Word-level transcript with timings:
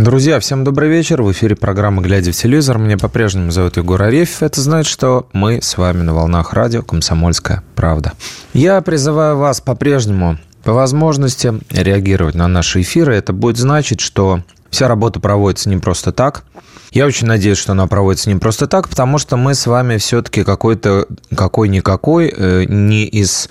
Друзья, 0.00 0.40
всем 0.40 0.64
добрый 0.64 0.88
вечер. 0.88 1.20
В 1.20 1.30
эфире 1.30 1.54
программа 1.56 2.00
«Глядя 2.00 2.32
в 2.32 2.34
телевизор». 2.34 2.78
Меня 2.78 2.96
по-прежнему 2.96 3.50
зовут 3.50 3.76
Егор 3.76 4.00
Арефьев. 4.00 4.42
Это 4.42 4.62
значит, 4.62 4.90
что 4.90 5.28
мы 5.34 5.60
с 5.60 5.76
вами 5.76 6.00
на 6.00 6.14
волнах 6.14 6.54
радио 6.54 6.80
«Комсомольская 6.82 7.62
правда». 7.74 8.14
Я 8.54 8.80
призываю 8.80 9.36
вас 9.36 9.60
по-прежнему 9.60 10.38
по 10.64 10.72
возможности 10.72 11.52
реагировать 11.68 12.34
на 12.34 12.48
наши 12.48 12.80
эфиры. 12.80 13.14
Это 13.14 13.34
будет 13.34 13.58
значить, 13.58 14.00
что 14.00 14.42
вся 14.70 14.88
работа 14.88 15.20
проводится 15.20 15.68
не 15.68 15.76
просто 15.76 16.12
так. 16.12 16.44
Я 16.92 17.04
очень 17.04 17.26
надеюсь, 17.26 17.58
что 17.58 17.72
она 17.72 17.86
проводится 17.86 18.30
не 18.30 18.40
просто 18.40 18.66
так, 18.66 18.88
потому 18.88 19.18
что 19.18 19.36
мы 19.36 19.54
с 19.54 19.66
вами 19.66 19.98
все-таки 19.98 20.44
какой-то, 20.44 21.08
какой-никакой, 21.36 22.32
э, 22.34 22.64
не 22.66 23.04
из 23.04 23.50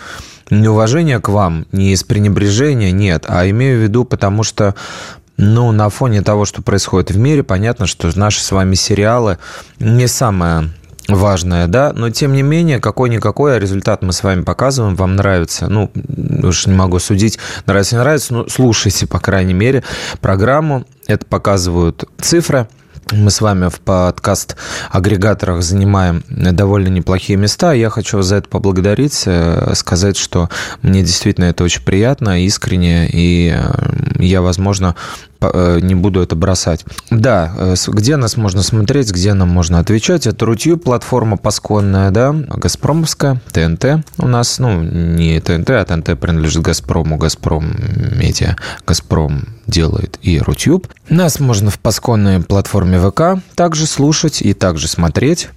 неуважения 0.49 1.19
к 1.19 1.29
вам, 1.29 1.67
не 1.71 1.93
из 1.93 2.03
пренебрежения, 2.03 2.91
нет, 2.91 3.25
а 3.27 3.47
имею 3.49 3.79
в 3.79 3.83
виду, 3.83 4.03
потому 4.05 4.43
что 4.43 4.75
ну, 5.39 5.71
на 5.71 5.89
фоне 5.89 6.21
того, 6.21 6.43
что 6.43 6.61
происходит 6.61 7.11
в 7.11 7.17
мире, 7.17 7.43
понятно, 7.43 7.87
что 7.87 8.11
наши 8.19 8.43
с 8.43 8.51
вами 8.51 8.75
сериалы 8.75 9.37
не 9.79 10.05
самое 10.07 10.69
важное, 11.07 11.67
да, 11.67 11.93
но 11.95 12.09
тем 12.09 12.33
не 12.33 12.41
менее, 12.41 12.79
какой-никакой 12.79 13.55
а 13.55 13.59
результат 13.59 14.01
мы 14.01 14.11
с 14.11 14.21
вами 14.21 14.41
показываем, 14.41 14.97
вам 14.97 15.15
нравится, 15.15 15.67
ну, 15.67 15.91
уж 16.43 16.67
не 16.67 16.73
могу 16.73 16.99
судить, 16.99 17.39
нравится, 17.65 17.95
не 17.95 18.01
нравится, 18.01 18.33
но 18.33 18.49
слушайте, 18.49 19.07
по 19.07 19.19
крайней 19.19 19.53
мере, 19.53 19.83
программу, 20.19 20.85
это 21.07 21.25
показывают 21.25 22.03
цифры, 22.19 22.67
мы 23.11 23.31
с 23.31 23.41
вами 23.41 23.69
в 23.69 23.79
подкаст-агрегаторах 23.79 25.63
занимаем 25.63 26.23
довольно 26.29 26.89
неплохие 26.89 27.37
места. 27.37 27.73
Я 27.73 27.89
хочу 27.89 28.21
за 28.21 28.35
это 28.35 28.49
поблагодарить, 28.49 29.23
э, 29.25 29.73
сказать, 29.73 30.15
что 30.15 30.49
мне 30.83 31.01
действительно 31.01 31.45
это 31.45 31.63
очень 31.63 31.81
приятно, 31.83 32.43
искренне, 32.45 33.09
и 33.11 33.55
э, 33.55 34.23
я, 34.23 34.41
возможно, 34.43 34.95
не 35.41 35.95
буду 35.95 36.21
это 36.21 36.35
бросать. 36.35 36.85
Да, 37.09 37.53
э, 37.57 37.75
где 37.87 38.17
нас 38.17 38.37
можно 38.37 38.61
смотреть, 38.61 39.11
где 39.11 39.33
нам 39.33 39.49
можно 39.49 39.79
отвечать. 39.79 40.27
Это 40.27 40.45
Рутью, 40.45 40.77
платформа 40.77 41.37
пасконная, 41.37 42.11
да, 42.11 42.33
Газпромовская, 42.33 43.41
ТНТ 43.51 44.05
у 44.17 44.27
нас, 44.27 44.59
ну, 44.59 44.81
не 44.81 45.39
ТНТ, 45.39 45.69
а 45.71 45.85
ТНТ 45.85 46.19
принадлежит 46.19 46.61
Газпрому, 46.63 47.17
Газпром 47.17 47.75
Медиа, 48.15 48.57
Газпром 48.85 49.47
делает 49.67 50.19
и 50.21 50.39
Рутюб. 50.39 50.87
Нас 51.09 51.39
можно 51.39 51.69
в 51.69 51.79
пасконной 51.79 52.41
платформе 52.41 52.99
ВК 52.99 53.41
также 53.55 53.85
слушать 53.85 54.41
и 54.41 54.53
также 54.53 54.87
смотреть. 54.87 55.49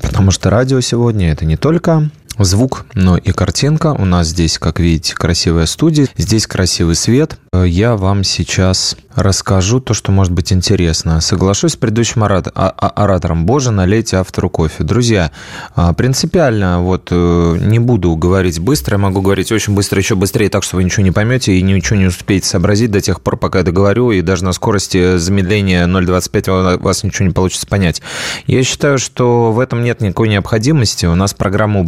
Потому 0.00 0.30
что 0.30 0.48
радио 0.48 0.80
сегодня 0.80 1.32
это 1.32 1.44
не 1.44 1.56
только 1.56 2.08
звук, 2.38 2.86
но 2.94 3.16
и 3.16 3.32
картинка. 3.32 3.92
У 3.92 4.04
нас 4.04 4.28
здесь, 4.28 4.58
как 4.58 4.80
видите, 4.80 5.14
красивая 5.14 5.66
студия. 5.66 6.08
Здесь 6.16 6.46
красивый 6.46 6.94
свет. 6.94 7.38
Я 7.52 7.96
вам 7.96 8.24
сейчас 8.24 8.96
расскажу 9.18 9.80
то, 9.80 9.94
что 9.94 10.12
может 10.12 10.32
быть 10.32 10.52
интересно. 10.52 11.20
Соглашусь 11.20 11.72
с 11.72 11.76
предыдущим 11.76 12.24
а, 12.24 12.42
а, 12.54 12.88
оратором. 12.88 13.46
Боже, 13.46 13.70
налейте 13.70 14.16
автору 14.16 14.48
кофе. 14.50 14.84
Друзья, 14.84 15.32
а, 15.74 15.92
принципиально 15.92 16.80
вот 16.80 17.08
э, 17.10 17.58
не 17.60 17.78
буду 17.78 18.14
говорить 18.16 18.60
быстро. 18.60 18.94
Я 18.94 18.98
могу 18.98 19.20
говорить 19.20 19.50
очень 19.52 19.74
быстро, 19.74 19.98
еще 19.98 20.14
быстрее, 20.14 20.48
так 20.48 20.62
что 20.62 20.76
вы 20.76 20.84
ничего 20.84 21.02
не 21.02 21.10
поймете 21.10 21.56
и 21.56 21.62
ничего 21.62 21.98
не 21.98 22.06
успеете 22.06 22.46
сообразить 22.46 22.90
до 22.90 23.00
тех 23.00 23.20
пор, 23.20 23.36
пока 23.36 23.58
я 23.58 23.64
договорю. 23.64 24.12
И 24.12 24.20
даже 24.22 24.44
на 24.44 24.52
скорости 24.52 25.18
замедления 25.18 25.86
0,25 25.86 26.78
у 26.78 26.82
вас 26.82 27.02
ничего 27.02 27.26
не 27.26 27.34
получится 27.34 27.66
понять. 27.66 28.02
Я 28.46 28.62
считаю, 28.62 28.98
что 28.98 29.52
в 29.52 29.60
этом 29.60 29.82
нет 29.82 30.00
никакой 30.00 30.28
необходимости. 30.28 31.06
У 31.06 31.14
нас 31.14 31.34
программа 31.34 31.80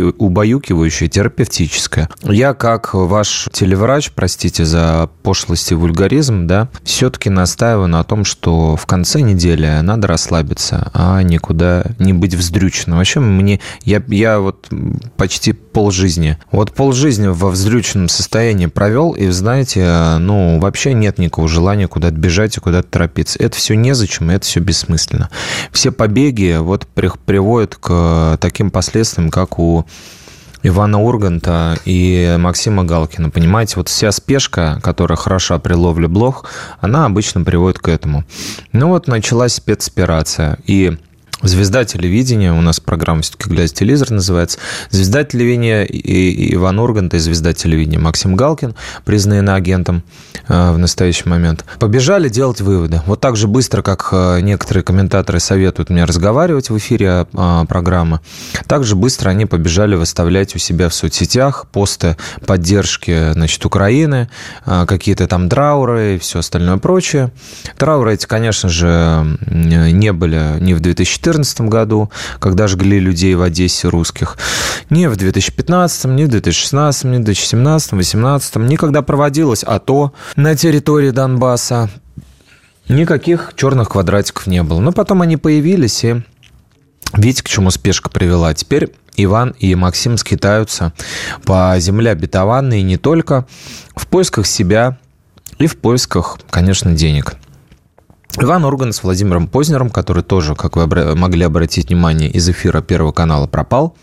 убаюкивающая, 0.00 1.08
терапевтическая. 1.08 2.08
Я, 2.22 2.54
как 2.54 2.94
ваш 2.94 3.48
телеврач, 3.52 4.10
простите 4.12 4.64
за 4.64 5.08
пошлость 5.22 5.72
и 5.72 5.74
вульгаризм, 5.74 6.46
да, 6.46 6.68
все-таки 6.84 7.30
настаиваю 7.30 7.88
на 7.88 8.04
том, 8.04 8.24
что 8.24 8.76
в 8.76 8.86
конце 8.86 9.20
недели 9.20 9.80
надо 9.82 10.08
расслабиться, 10.08 10.90
а 10.94 11.22
никуда 11.22 11.84
не 11.98 12.12
быть 12.12 12.34
вздрюченным. 12.34 12.98
Вообще 12.98 13.20
мне, 13.20 13.60
я, 13.84 14.02
я 14.08 14.38
вот 14.40 14.68
почти 15.16 15.52
полжизни, 15.52 16.38
вот 16.50 16.72
полжизни 16.72 17.26
во 17.28 17.50
вздрюченном 17.50 18.08
состоянии 18.08 18.66
провел, 18.66 19.12
и, 19.12 19.28
знаете, 19.28 20.16
ну, 20.18 20.58
вообще 20.60 20.92
нет 20.94 21.18
никакого 21.18 21.48
желания 21.48 21.88
куда-то 21.88 22.16
бежать 22.16 22.56
и 22.56 22.60
куда-то 22.60 22.88
торопиться. 22.88 23.38
Это 23.38 23.56
все 23.56 23.74
незачем, 23.74 24.30
это 24.30 24.44
все 24.44 24.60
бессмысленно. 24.60 25.30
Все 25.72 25.92
побеги 25.92 26.56
вот 26.58 26.86
приводят 26.86 27.76
к 27.76 28.38
таким 28.40 28.70
последствиям, 28.70 29.30
как 29.30 29.58
у 29.58 29.85
Ивана 30.62 31.00
Урганта 31.00 31.78
и 31.84 32.36
Максима 32.38 32.84
Галкина. 32.84 33.30
Понимаете, 33.30 33.74
вот 33.76 33.88
вся 33.88 34.10
спешка, 34.10 34.80
которая 34.82 35.16
хороша 35.16 35.58
при 35.58 35.74
ловле 35.74 36.08
блох, 36.08 36.44
она 36.80 37.04
обычно 37.04 37.44
приводит 37.44 37.78
к 37.78 37.88
этому. 37.88 38.24
Ну 38.72 38.88
вот 38.88 39.06
началась 39.06 39.54
спецоперация. 39.54 40.58
И 40.66 40.98
Звезда 41.42 41.84
телевидения, 41.84 42.50
у 42.50 42.62
нас 42.62 42.80
программа 42.80 43.20
все-таки 43.20 43.50
«Глядя 43.50 43.72
телевизор» 43.72 44.10
называется. 44.10 44.58
Звезда 44.88 45.22
телевидения 45.22 45.84
и 45.84 46.54
Иван 46.54 46.78
Ургант 46.78 47.12
и 47.12 47.18
звезда 47.18 47.52
телевидения 47.52 47.98
Максим 47.98 48.36
Галкин, 48.36 48.74
признаны 49.04 49.50
агентом 49.50 50.02
э, 50.48 50.72
в 50.72 50.78
настоящий 50.78 51.28
момент, 51.28 51.66
побежали 51.78 52.30
делать 52.30 52.62
выводы. 52.62 53.02
Вот 53.04 53.20
так 53.20 53.36
же 53.36 53.48
быстро, 53.48 53.82
как 53.82 54.08
э, 54.12 54.40
некоторые 54.40 54.82
комментаторы 54.82 55.38
советуют 55.38 55.90
мне 55.90 56.04
разговаривать 56.04 56.70
в 56.70 56.78
эфире 56.78 57.26
э, 57.30 57.64
программы, 57.68 58.20
так 58.66 58.84
же 58.84 58.96
быстро 58.96 59.28
они 59.28 59.44
побежали 59.44 59.94
выставлять 59.94 60.56
у 60.56 60.58
себя 60.58 60.88
в 60.88 60.94
соцсетях 60.94 61.66
посты 61.70 62.16
поддержки 62.46 63.32
значит, 63.32 63.64
Украины, 63.66 64.30
какие-то 64.64 65.26
там 65.26 65.48
трауры 65.48 66.14
и 66.14 66.18
все 66.18 66.38
остальное 66.38 66.78
прочее. 66.78 67.30
Трауры 67.76 68.14
эти, 68.14 68.24
конечно 68.26 68.68
же, 68.68 69.38
не 69.46 70.12
были 70.12 70.56
ни 70.60 70.72
в 70.72 70.80
2014 70.80 71.25
2014 71.26 71.60
году, 71.62 72.10
когда 72.38 72.68
жгли 72.68 73.00
людей 73.00 73.34
в 73.34 73.42
Одессе 73.42 73.88
русских, 73.88 74.36
ни 74.90 75.06
в 75.06 75.16
2015, 75.16 76.04
ни 76.06 76.24
в 76.24 76.28
2016, 76.28 77.04
ни 77.04 77.18
в 77.18 77.24
2017, 77.24 77.90
2018, 77.90 78.56
никогда 78.56 79.02
проводилось 79.02 79.64
АТО 79.64 80.12
на 80.36 80.56
территории 80.56 81.10
Донбасса. 81.10 81.90
Никаких 82.88 83.52
черных 83.56 83.88
квадратиков 83.88 84.46
не 84.46 84.62
было. 84.62 84.80
Но 84.80 84.92
потом 84.92 85.22
они 85.22 85.36
появились, 85.36 86.04
и 86.04 86.22
видите, 87.14 87.42
к 87.42 87.48
чему 87.48 87.70
спешка 87.70 88.08
привела. 88.08 88.54
Теперь 88.54 88.94
Иван 89.16 89.56
и 89.58 89.74
Максим 89.74 90.16
скитаются 90.18 90.92
по 91.44 91.74
земле 91.78 92.12
обетованной 92.12 92.82
не 92.82 92.96
только 92.96 93.46
в 93.96 94.06
поисках 94.06 94.46
себя 94.46 94.98
и 95.58 95.66
в 95.66 95.78
поисках, 95.78 96.38
конечно, 96.50 96.92
денег. 96.92 97.36
Иван 98.38 98.64
Урган 98.64 98.92
с 98.92 99.02
Владимиром 99.02 99.48
Познером, 99.48 99.88
который 99.88 100.22
тоже, 100.22 100.54
как 100.54 100.76
вы 100.76 100.86
могли 101.14 101.44
обратить 101.44 101.88
внимание, 101.88 102.30
из 102.30 102.48
эфира 102.48 102.82
Первого 102.82 103.12
канала 103.12 103.46
пропал. 103.46 103.96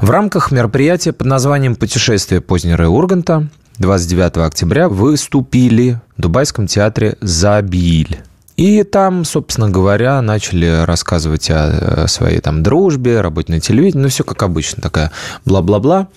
В 0.00 0.08
рамках 0.08 0.50
мероприятия 0.50 1.12
под 1.12 1.26
названием 1.26 1.76
«Путешествие 1.76 2.40
Познера 2.40 2.86
и 2.86 2.88
Урганта» 2.88 3.48
29 3.78 4.38
октября 4.38 4.88
выступили 4.88 6.00
в 6.16 6.22
Дубайском 6.22 6.66
театре 6.66 7.16
«Забиль». 7.20 8.20
И 8.56 8.82
там, 8.82 9.24
собственно 9.24 9.70
говоря, 9.70 10.20
начали 10.20 10.84
рассказывать 10.84 11.50
о 11.50 12.06
своей 12.08 12.40
там 12.40 12.62
дружбе, 12.62 13.20
работе 13.20 13.52
на 13.52 13.60
телевидении, 13.60 14.02
ну, 14.02 14.08
все 14.08 14.22
как 14.24 14.42
обычно, 14.42 14.82
такая 14.82 15.12
бла-бла-бла 15.46 16.08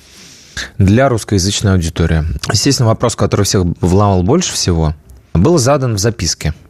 для 0.78 1.10
русскоязычной 1.10 1.74
аудитории. 1.74 2.24
Естественно, 2.52 2.90
вопрос, 2.90 3.16
который 3.16 3.44
всех 3.44 3.64
вламал 3.82 4.24
больше 4.24 4.54
всего, 4.54 4.94
был 5.34 5.58
задан 5.58 5.96
в 5.96 6.00
записке– 6.00 6.54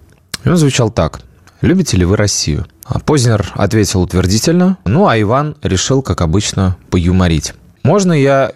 и 0.44 0.50
он 0.50 0.57
звучал 0.57 0.90
так. 0.90 1.22
«Любите 1.62 1.98
ли 1.98 2.06
вы 2.06 2.18
Россию?» 2.18 2.66
а 2.86 3.00
Познер 3.00 3.51
ответил 3.56 4.01
утвердительно, 4.01 4.78
ну 4.86 5.07
а 5.07 5.19
Иван 5.19 5.56
решил, 5.63 6.01
как 6.01 6.22
обычно, 6.22 6.75
поюморить. 6.90 7.54
«Можно 7.84 8.13
я 8.13 8.51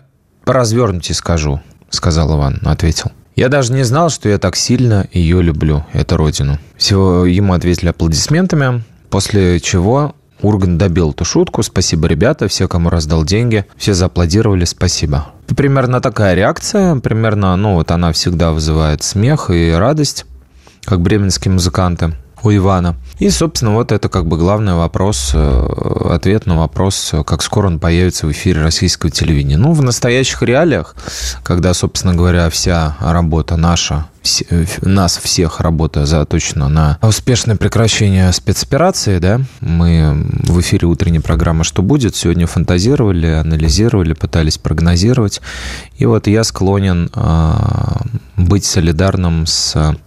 развернуте 0.45 1.13
скажу?»– 1.13 1.61
сказал 1.89 2.37
Иван, 2.37 2.59
ответил. 2.65 3.11
«Я 3.35 3.49
даже 3.49 3.73
не 3.73 3.83
знал, 3.83 4.09
что 4.09 4.29
я 4.29 4.37
так 4.37 4.55
сильно 4.55 5.07
ее 5.11 5.41
люблю, 5.41 5.85
эту 5.93 6.17
родину». 6.17 6.59
Всего 6.75 7.25
ему 7.25 7.53
ответили 7.53 7.89
аплодисментами, 7.89 8.83
после 9.09 9.59
чего 9.59 10.15
Урган 10.41 10.77
добил 10.77 11.11
эту 11.11 11.25
шутку. 11.25 11.63
Спасибо, 11.63 12.07
ребята, 12.07 12.47
все, 12.47 12.67
кому 12.67 12.89
раздал 12.89 13.23
деньги, 13.23 13.65
все 13.75 13.93
зааплодировали, 13.93 14.65
спасибо. 14.65 15.27
Примерно 15.55 16.01
такая 16.01 16.35
реакция, 16.35 16.95
примерно, 16.97 17.55
ну 17.55 17.75
вот 17.75 17.91
она 17.91 18.11
всегда 18.11 18.51
вызывает 18.51 19.03
смех 19.03 19.49
и 19.49 19.71
радость 19.71 20.25
как 20.87 21.01
бременские 21.01 21.51
музыканты. 21.51 22.13
у 22.43 22.51
Ивана. 22.51 22.95
И, 23.17 23.29
собственно, 23.29 23.73
вот 23.73 23.91
это 23.91 24.09
как 24.09 24.27
бы 24.27 24.37
главный 24.37 24.75
вопрос, 24.75 25.31
э, 25.33 26.11
ответ 26.11 26.45
на 26.45 26.55
вопрос, 26.57 27.13
как 27.25 27.41
скоро 27.41 27.65
он 27.67 27.79
появится 27.79 28.27
в 28.27 28.31
эфире 28.31 28.61
российского 28.61 29.11
телевидения. 29.11 29.57
Ну, 29.57 29.73
в 29.73 29.81
настоящих 29.81 30.43
реалиях, 30.43 30.95
когда, 31.43 31.73
собственно 31.73 32.13
говоря, 32.13 32.49
вся 32.51 32.95
работа 32.99 33.57
наша, 33.57 34.05
э, 34.49 34.65
нас 34.81 35.17
всех 35.17 35.59
работа 35.61 36.05
заточена 36.05 36.69
на 36.69 36.99
успешное 37.01 37.55
прекращение 37.55 38.31
спецоперации, 38.31 39.17
да, 39.17 39.41
мы 39.59 40.27
в 40.43 40.61
эфире 40.61 40.87
утренней 40.87 41.19
программы 41.19 41.63
«Что 41.63 41.81
будет?» 41.81 42.15
сегодня 42.15 42.45
фантазировали, 42.45 43.27
анализировали, 43.27 44.13
пытались 44.13 44.59
прогнозировать. 44.59 45.41
И 45.97 46.05
вот 46.05 46.27
я 46.27 46.43
склонен 46.43 47.09
э, 47.13 47.53
быть 48.37 48.63
солидарным 48.63 49.47
с 49.47 49.97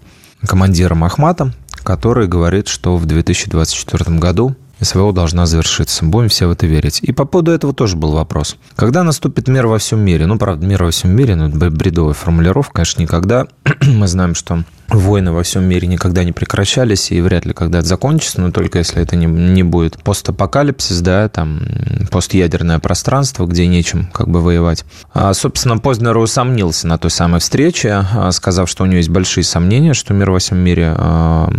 командиром 0.46 1.04
Ахматом, 1.04 1.52
который 1.82 2.28
говорит, 2.28 2.68
что 2.68 2.96
в 2.96 3.06
2024 3.06 4.18
году 4.18 4.56
СВО 4.80 5.12
должна 5.12 5.46
завершиться. 5.46 6.04
Будем 6.04 6.28
все 6.28 6.46
в 6.46 6.52
это 6.52 6.66
верить. 6.66 7.00
И 7.02 7.12
по 7.12 7.24
поводу 7.24 7.50
этого 7.50 7.74
тоже 7.74 7.96
был 7.96 8.12
вопрос. 8.12 8.56
Когда 8.76 9.02
наступит 9.02 9.48
мир 9.48 9.66
во 9.66 9.78
всем 9.78 10.00
мире? 10.00 10.26
Ну, 10.26 10.38
правда, 10.38 10.66
мир 10.66 10.82
во 10.82 10.90
всем 10.90 11.10
мире, 11.14 11.36
ну, 11.36 11.48
бредовая 11.48 12.14
формулировка, 12.14 12.74
конечно, 12.74 13.02
никогда. 13.02 13.46
Мы 13.86 14.08
знаем, 14.08 14.34
что 14.34 14.64
войны 14.90 15.32
во 15.32 15.42
всем 15.42 15.64
мире 15.64 15.86
никогда 15.86 16.24
не 16.24 16.32
прекращались 16.32 17.10
и 17.10 17.20
вряд 17.20 17.44
ли 17.44 17.52
когда-то 17.52 17.86
закончатся, 17.86 18.40
но 18.40 18.50
только 18.50 18.78
если 18.78 19.02
это 19.02 19.16
не, 19.16 19.26
не 19.26 19.62
будет 19.62 20.02
постапокалипсис, 20.02 21.00
да, 21.00 21.28
там 21.28 21.62
постядерное 22.10 22.78
пространство, 22.78 23.46
где 23.46 23.66
нечем 23.66 24.08
как 24.12 24.28
бы 24.28 24.40
воевать. 24.40 24.84
А, 25.14 25.32
собственно, 25.34 25.78
Познер 25.78 26.16
усомнился 26.16 26.86
на 26.86 26.98
той 26.98 27.10
самой 27.10 27.40
встрече, 27.40 28.04
а, 28.12 28.30
сказав, 28.32 28.68
что 28.68 28.84
у 28.84 28.86
него 28.86 28.96
есть 28.96 29.08
большие 29.08 29.44
сомнения, 29.44 29.94
что 29.94 30.14
мир 30.14 30.30
во 30.30 30.38
всем 30.38 30.58
мире 30.58 30.94
а, 30.96 31.50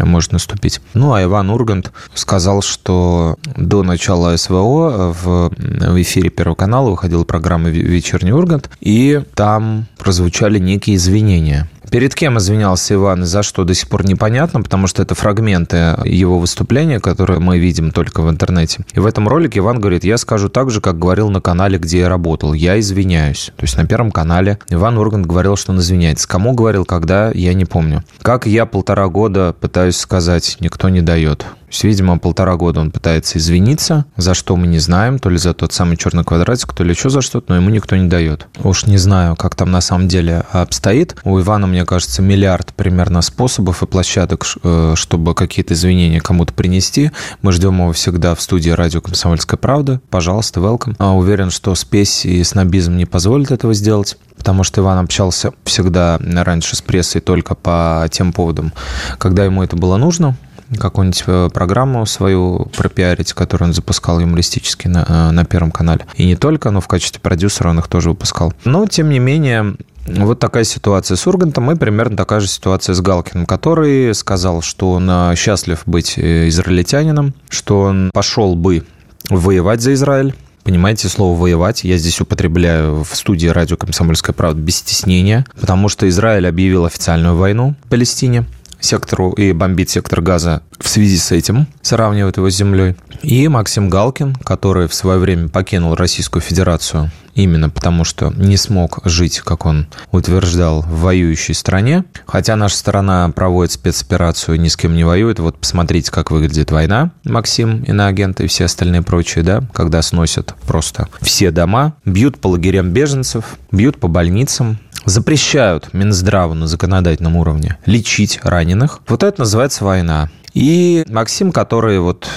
может 0.00 0.32
наступить. 0.32 0.80
Ну, 0.94 1.12
а 1.12 1.22
Иван 1.22 1.50
Ургант 1.50 1.92
сказал, 2.14 2.62
что 2.62 3.36
до 3.56 3.82
начала 3.82 4.36
СВО 4.36 5.12
в, 5.12 5.50
в 5.56 6.02
эфире 6.02 6.30
Первого 6.30 6.54
канала 6.54 6.90
выходила 6.90 7.24
программа 7.24 7.68
«Вечерний 7.68 8.32
Ургант», 8.32 8.70
и 8.80 9.22
там 9.34 9.86
прозвучали 9.98 10.58
некие 10.58 10.96
извинения– 10.96 11.68
Перед 11.90 12.14
кем 12.14 12.38
извинялся 12.38 12.69
Иван 12.90 13.22
и 13.22 13.26
за 13.26 13.42
что 13.42 13.64
до 13.64 13.74
сих 13.74 13.88
пор 13.88 14.04
непонятно, 14.04 14.62
потому 14.62 14.86
что 14.86 15.02
это 15.02 15.14
фрагменты 15.14 15.96
его 16.04 16.38
выступления, 16.38 17.00
которые 17.00 17.40
мы 17.40 17.58
видим 17.58 17.90
только 17.90 18.22
в 18.22 18.30
интернете. 18.30 18.84
И 18.92 19.00
в 19.00 19.06
этом 19.06 19.28
ролике 19.28 19.60
Иван 19.60 19.80
говорит, 19.80 20.04
я 20.04 20.18
скажу 20.18 20.48
так 20.48 20.70
же, 20.70 20.80
как 20.80 20.98
говорил 20.98 21.30
на 21.30 21.40
канале, 21.40 21.78
где 21.78 22.00
я 22.00 22.08
работал. 22.08 22.52
Я 22.52 22.78
извиняюсь. 22.78 23.52
То 23.56 23.64
есть 23.64 23.76
на 23.76 23.86
Первом 23.86 24.10
канале 24.10 24.58
Иван 24.68 24.98
Ургант 24.98 25.26
говорил, 25.26 25.56
что 25.56 25.72
он 25.72 25.78
извиняется. 25.78 26.28
Кому 26.28 26.52
говорил, 26.52 26.84
когда, 26.84 27.30
я 27.32 27.54
не 27.54 27.64
помню. 27.64 28.04
Как 28.22 28.46
я 28.46 28.66
полтора 28.66 29.08
года 29.08 29.54
пытаюсь 29.58 29.96
сказать, 29.96 30.56
никто 30.60 30.88
не 30.88 31.00
дает 31.00 31.46
есть, 31.70 31.84
видимо, 31.84 32.18
полтора 32.18 32.56
года 32.56 32.80
он 32.80 32.90
пытается 32.90 33.38
извиниться, 33.38 34.04
за 34.16 34.34
что 34.34 34.56
мы 34.56 34.66
не 34.66 34.78
знаем, 34.78 35.18
то 35.18 35.30
ли 35.30 35.38
за 35.38 35.54
тот 35.54 35.72
самый 35.72 35.96
черный 35.96 36.24
квадратик, 36.24 36.72
то 36.72 36.84
ли 36.84 36.90
еще 36.90 37.10
за 37.10 37.22
что-то, 37.22 37.46
но 37.48 37.56
ему 37.56 37.70
никто 37.70 37.96
не 37.96 38.08
дает. 38.08 38.48
Уж 38.62 38.86
не 38.86 38.98
знаю, 38.98 39.36
как 39.36 39.54
там 39.54 39.70
на 39.70 39.80
самом 39.80 40.08
деле 40.08 40.44
обстоит. 40.52 41.16
У 41.24 41.38
Ивана, 41.40 41.66
мне 41.66 41.84
кажется, 41.84 42.22
миллиард 42.22 42.74
примерно 42.74 43.22
способов 43.22 43.82
и 43.82 43.86
площадок, 43.86 44.46
э, 44.62 44.94
чтобы 44.96 45.34
какие-то 45.34 45.74
извинения 45.74 46.20
кому-то 46.20 46.52
принести. 46.52 47.12
Мы 47.42 47.52
ждем 47.52 47.80
его 47.80 47.92
всегда 47.92 48.34
в 48.34 48.42
студии 48.42 48.70
радио 48.70 49.00
«Комсомольская 49.00 49.58
правда». 49.58 50.00
Пожалуйста, 50.10 50.60
welcome. 50.60 50.96
А 50.98 51.16
уверен, 51.16 51.50
что 51.50 51.74
спесь 51.74 52.26
и 52.26 52.42
снобизм 52.42 52.96
не 52.96 53.06
позволит 53.06 53.50
этого 53.50 53.74
сделать 53.74 54.16
потому 54.40 54.64
что 54.64 54.80
Иван 54.80 54.96
общался 54.96 55.52
всегда 55.64 56.18
раньше 56.18 56.74
с 56.74 56.80
прессой 56.80 57.20
только 57.20 57.54
по 57.54 58.08
тем 58.10 58.32
поводам, 58.32 58.72
когда 59.18 59.44
ему 59.44 59.62
это 59.62 59.76
было 59.76 59.98
нужно, 59.98 60.34
какую-нибудь 60.78 61.24
э, 61.26 61.48
программу 61.52 62.06
свою 62.06 62.66
пропиарить, 62.76 63.32
которую 63.32 63.68
он 63.68 63.74
запускал 63.74 64.20
юмористически 64.20 64.88
на, 64.88 65.04
э, 65.08 65.30
на 65.30 65.44
Первом 65.44 65.70
канале. 65.70 66.06
И 66.16 66.24
не 66.24 66.36
только, 66.36 66.70
но 66.70 66.80
в 66.80 66.88
качестве 66.88 67.20
продюсера 67.20 67.70
он 67.70 67.78
их 67.78 67.88
тоже 67.88 68.10
выпускал. 68.10 68.52
Но, 68.64 68.86
тем 68.86 69.10
не 69.10 69.18
менее, 69.18 69.76
вот 70.06 70.38
такая 70.38 70.64
ситуация 70.64 71.16
с 71.16 71.26
Ургантом 71.26 71.70
и 71.70 71.76
примерно 71.76 72.16
такая 72.16 72.40
же 72.40 72.46
ситуация 72.46 72.94
с 72.94 73.00
Галкиным, 73.00 73.46
который 73.46 74.14
сказал, 74.14 74.62
что 74.62 74.92
он 74.92 75.08
э, 75.10 75.34
счастлив 75.36 75.82
быть 75.86 76.18
израильтянином, 76.18 77.34
что 77.48 77.80
он 77.82 78.10
пошел 78.12 78.54
бы 78.54 78.84
воевать 79.28 79.80
за 79.80 79.94
Израиль, 79.94 80.34
Понимаете, 80.62 81.08
слово 81.08 81.40
«воевать» 81.40 81.84
я 81.84 81.96
здесь 81.96 82.20
употребляю 82.20 83.02
в 83.02 83.16
студии 83.16 83.46
радио 83.46 83.78
«Комсомольская 83.78 84.34
правда» 84.34 84.60
без 84.60 84.76
стеснения, 84.76 85.46
потому 85.58 85.88
что 85.88 86.06
Израиль 86.06 86.46
объявил 86.46 86.84
официальную 86.84 87.34
войну 87.34 87.74
Палестине– 87.88 88.44
сектору 88.80 89.32
и 89.32 89.52
бомбит 89.52 89.90
сектор 89.90 90.20
газа 90.20 90.62
в 90.78 90.88
связи 90.88 91.18
с 91.18 91.32
этим, 91.32 91.66
сравнивают 91.82 92.36
его 92.36 92.50
с 92.50 92.56
землей. 92.56 92.96
И 93.22 93.46
Максим 93.48 93.88
Галкин, 93.88 94.34
который 94.36 94.88
в 94.88 94.94
свое 94.94 95.18
время 95.18 95.48
покинул 95.48 95.94
Российскую 95.94 96.42
Федерацию 96.42 97.10
именно 97.34 97.70
потому, 97.70 98.04
что 98.04 98.32
не 98.36 98.56
смог 98.56 99.00
жить, 99.04 99.40
как 99.40 99.66
он 99.66 99.86
утверждал, 100.10 100.82
в 100.82 101.00
воюющей 101.00 101.54
стране. 101.54 102.04
Хотя 102.26 102.56
наша 102.56 102.76
страна 102.76 103.30
проводит 103.30 103.72
спецоперацию, 103.72 104.60
ни 104.60 104.68
с 104.68 104.76
кем 104.76 104.94
не 104.94 105.04
воюет. 105.04 105.38
Вот 105.38 105.58
посмотрите, 105.58 106.10
как 106.10 106.30
выглядит 106.30 106.70
война, 106.70 107.12
Максим, 107.24 107.82
иноагенты 107.84 108.44
и 108.44 108.46
все 108.46 108.64
остальные 108.64 109.02
прочие, 109.02 109.44
да, 109.44 109.62
когда 109.72 110.02
сносят 110.02 110.54
просто 110.66 111.08
все 111.20 111.50
дома, 111.50 111.94
бьют 112.04 112.38
по 112.40 112.48
лагерям 112.48 112.90
беженцев, 112.90 113.44
бьют 113.70 113.98
по 113.98 114.08
больницам, 114.08 114.78
запрещают 115.04 115.92
Минздраву 115.92 116.54
на 116.54 116.66
законодательном 116.66 117.36
уровне 117.36 117.78
лечить 117.86 118.40
раненых. 118.42 119.00
Вот 119.08 119.22
это 119.22 119.40
называется 119.40 119.84
война. 119.84 120.30
И 120.52 121.04
Максим, 121.08 121.52
который 121.52 122.00
вот, 122.00 122.28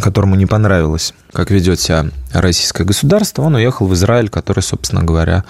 которому 0.00 0.34
не 0.34 0.46
понравилось, 0.46 1.14
как 1.34 1.50
ведет 1.50 1.80
себя 1.80 2.06
российское 2.32 2.84
государство, 2.84 3.42
он 3.42 3.54
уехал 3.54 3.86
в 3.86 3.94
Израиль, 3.94 4.28
который, 4.28 4.60
собственно 4.60 5.02
говоря, 5.02 5.44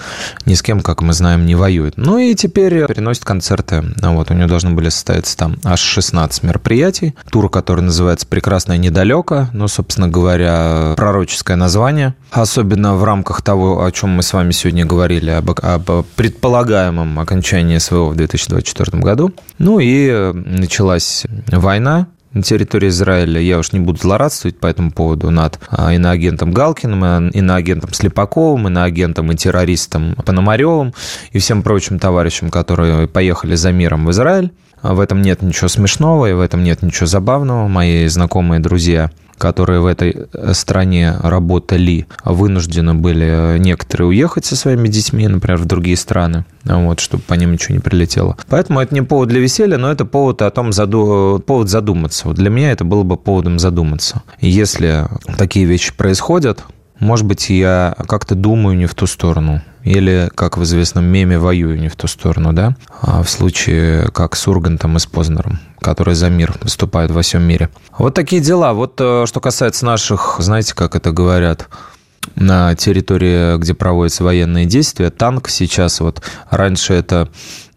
ни 0.46 0.54
с 0.54 0.62
кем, 0.62 0.80
как 0.80 1.02
мы 1.02 1.12
знаем, 1.12 1.46
не 1.46 1.54
воюет. 1.54 1.94
Ну 1.96 2.18
и 2.18 2.34
теперь 2.34 2.86
переносит 2.86 3.24
концерты. 3.24 3.84
Вот, 4.02 4.30
у 4.30 4.34
него 4.34 4.48
должны 4.48 4.70
были 4.70 4.88
состояться 4.88 5.36
там 5.36 5.56
аж 5.64 5.80
16 5.80 6.42
мероприятий. 6.42 7.14
Тур, 7.30 7.48
который 7.48 7.82
называется 7.82 8.26
«Прекрасное 8.26 8.76
недалеко», 8.76 9.48
ну, 9.52 9.68
собственно 9.68 10.08
говоря, 10.08 10.94
пророческое 10.96 11.56
название. 11.56 12.14
Особенно 12.30 12.96
в 12.96 13.04
рамках 13.04 13.42
того, 13.42 13.84
о 13.84 13.92
чем 13.92 14.10
мы 14.10 14.22
с 14.22 14.32
вами 14.32 14.52
сегодня 14.52 14.84
говорили, 14.84 15.30
об, 15.30 15.50
об 15.50 16.06
предполагаемом 16.16 17.18
окончании 17.20 17.78
СВО 17.78 18.10
в 18.10 18.16
2024 18.16 19.02
году. 19.02 19.32
Ну 19.58 19.78
и 19.80 20.32
началась 20.34 21.24
война, 21.48 22.08
на 22.34 22.42
территории 22.42 22.88
Израиля. 22.88 23.40
Я 23.40 23.58
уж 23.58 23.72
не 23.72 23.80
буду 23.80 23.98
злорадствовать 23.98 24.58
по 24.58 24.66
этому 24.66 24.92
поводу 24.92 25.30
над 25.30 25.58
а, 25.70 25.94
иноагентом 25.94 26.52
Галкиным, 26.52 27.30
иноагентом 27.30 27.92
Слепаковым, 27.92 28.68
иноагентом 28.68 29.32
и 29.32 29.36
террористом 29.36 30.14
Пономаревым 30.16 30.92
и 31.32 31.38
всем 31.38 31.62
прочим 31.62 31.98
товарищам, 31.98 32.50
которые 32.50 33.08
поехали 33.08 33.54
за 33.54 33.72
миром 33.72 34.04
в 34.04 34.10
Израиль. 34.10 34.52
В 34.82 35.00
этом 35.00 35.22
нет 35.22 35.40
ничего 35.40 35.68
смешного, 35.68 36.26
и 36.26 36.34
в 36.34 36.40
этом 36.40 36.62
нет 36.62 36.82
ничего 36.82 37.06
забавного. 37.06 37.68
Мои 37.68 38.06
знакомые 38.08 38.60
друзья– 38.60 39.10
которые 39.38 39.80
в 39.80 39.86
этой 39.86 40.26
э, 40.32 40.54
стране 40.54 41.14
работали, 41.22 42.06
вынуждены 42.24 42.94
были 42.94 43.58
некоторые 43.58 44.08
уехать 44.08 44.44
со 44.44 44.56
своими 44.56 44.88
детьми, 44.88 45.26
например, 45.28 45.58
в 45.58 45.64
другие 45.66 45.96
страны, 45.96 46.44
вот, 46.64 47.00
чтобы 47.00 47.22
по 47.22 47.34
ним 47.34 47.52
ничего 47.52 47.74
не 47.74 47.80
прилетело. 47.80 48.36
Поэтому 48.48 48.80
это 48.80 48.94
не 48.94 49.02
повод 49.02 49.28
для 49.28 49.40
веселья, 49.40 49.78
но 49.78 49.90
это 49.90 50.04
повод 50.04 50.42
о 50.42 50.50
том, 50.50 50.72
заду... 50.72 51.42
повод 51.46 51.68
задуматься. 51.68 52.28
Вот 52.28 52.36
для 52.36 52.50
меня 52.50 52.72
это 52.72 52.84
было 52.84 53.02
бы 53.02 53.16
поводом 53.16 53.58
задуматься. 53.58 54.22
Если 54.40 55.06
такие 55.36 55.66
вещи 55.66 55.92
происходят, 55.94 56.64
может 57.00 57.26
быть, 57.26 57.50
я 57.50 57.94
как-то 58.06 58.34
думаю 58.34 58.76
не 58.76 58.86
в 58.86 58.94
ту 58.94 59.06
сторону. 59.06 59.62
Или, 59.82 60.30
как 60.34 60.56
в 60.56 60.62
известном 60.62 61.04
меме, 61.04 61.38
воюю 61.38 61.78
не 61.78 61.88
в 61.88 61.96
ту 61.96 62.06
сторону, 62.06 62.54
да? 62.54 62.74
А 63.02 63.22
в 63.22 63.28
случае, 63.28 64.08
как 64.12 64.34
с 64.34 64.48
Ургантом 64.48 64.96
и 64.96 64.98
с 64.98 65.04
Познером, 65.04 65.58
которые 65.84 66.14
за 66.14 66.30
мир 66.30 66.54
выступают 66.62 67.12
во 67.12 67.20
всем 67.20 67.42
мире. 67.42 67.68
Вот 67.98 68.14
такие 68.14 68.40
дела. 68.40 68.72
Вот 68.72 68.94
э, 69.00 69.26
что 69.26 69.40
касается 69.40 69.84
наших, 69.84 70.36
знаете, 70.38 70.74
как 70.74 70.96
это 70.96 71.12
говорят, 71.12 71.68
на 72.36 72.74
территории, 72.74 73.58
где 73.58 73.74
проводятся 73.74 74.24
военные 74.24 74.64
действия, 74.64 75.10
танк 75.10 75.50
сейчас, 75.50 76.00
вот 76.00 76.22
раньше 76.48 76.94
это 76.94 77.28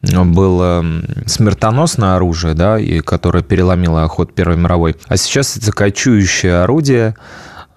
было 0.01 0.85
смертоносное 1.25 2.15
оружие, 2.15 2.53
да, 2.53 2.79
и 2.79 3.01
которое 3.01 3.43
переломило 3.43 4.07
ход 4.07 4.33
Первой 4.33 4.55
мировой, 4.55 4.95
а 5.07 5.17
сейчас 5.17 5.57
это 5.57 5.73
кочующее 5.73 6.59
орудие, 6.59 7.15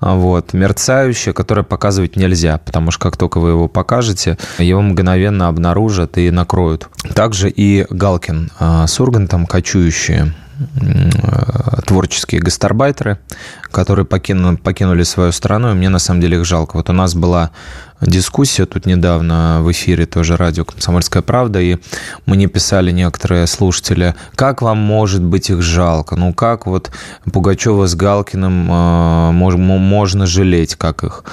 вот, 0.00 0.52
мерцающее, 0.52 1.35
которое 1.35 1.62
показывать 1.62 2.16
нельзя, 2.16 2.59
потому 2.59 2.90
что 2.90 3.00
как 3.00 3.16
только 3.16 3.38
вы 3.38 3.50
его 3.50 3.69
покажете, 3.69 4.38
его 4.59 4.80
мгновенно 4.80 5.49
обнаружат 5.49 6.19
и 6.19 6.30
накроют. 6.30 6.88
Также 7.14 7.50
и 7.50 7.87
Галкин 7.90 8.50
а, 8.59 8.87
с 8.87 8.99
Ургантом 9.00 9.47
кочующие 9.47 10.35
творческие 11.87 12.40
гастарбайтеры, 12.40 13.19
которые 13.71 14.04
покинули, 14.04 14.57
покинули 14.57 15.02
свою 15.04 15.33
страну, 15.33 15.71
и 15.71 15.75
мне 15.75 15.88
на 15.88 15.99
самом 15.99 16.21
деле 16.21 16.38
их 16.38 16.45
жалко. 16.45 16.76
Вот 16.76 16.90
у 16.90 16.92
нас 16.92 17.14
была 17.14 17.50
дискуссия 18.00 18.66
тут 18.66 18.87
недавно 18.87 19.61
в 19.62 19.71
эфире 19.73 20.07
тоже 20.07 20.37
радио 20.37 20.64
«Комсомольская 20.64 21.23
правда», 21.23 21.61
и 21.61 21.78
мне 22.26 22.47
писали 22.47 22.90
некоторые 22.90 23.47
слушатели, 23.47 24.14
как 24.35 24.62
вам 24.62 24.78
может 24.78 25.23
быть 25.23 25.50
их 25.50 25.62
жалко? 25.62 26.16
Ну, 26.16 26.33
как 26.35 26.66
вот 26.66 26.90
Пугачева 27.33 27.87
с 27.87 27.95
Галкиным 27.95 28.71
э, 28.71 29.30
можно 29.33 30.26
жалеть, 30.26 30.76
как 30.76 31.04
их? 31.04 31.25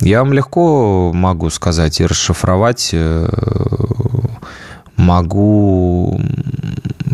Я 0.00 0.20
вам 0.20 0.32
легко 0.32 1.12
могу 1.12 1.50
сказать 1.50 2.00
и 2.00 2.06
расшифровать, 2.06 2.90
э, 2.92 3.28
могу 4.96 6.20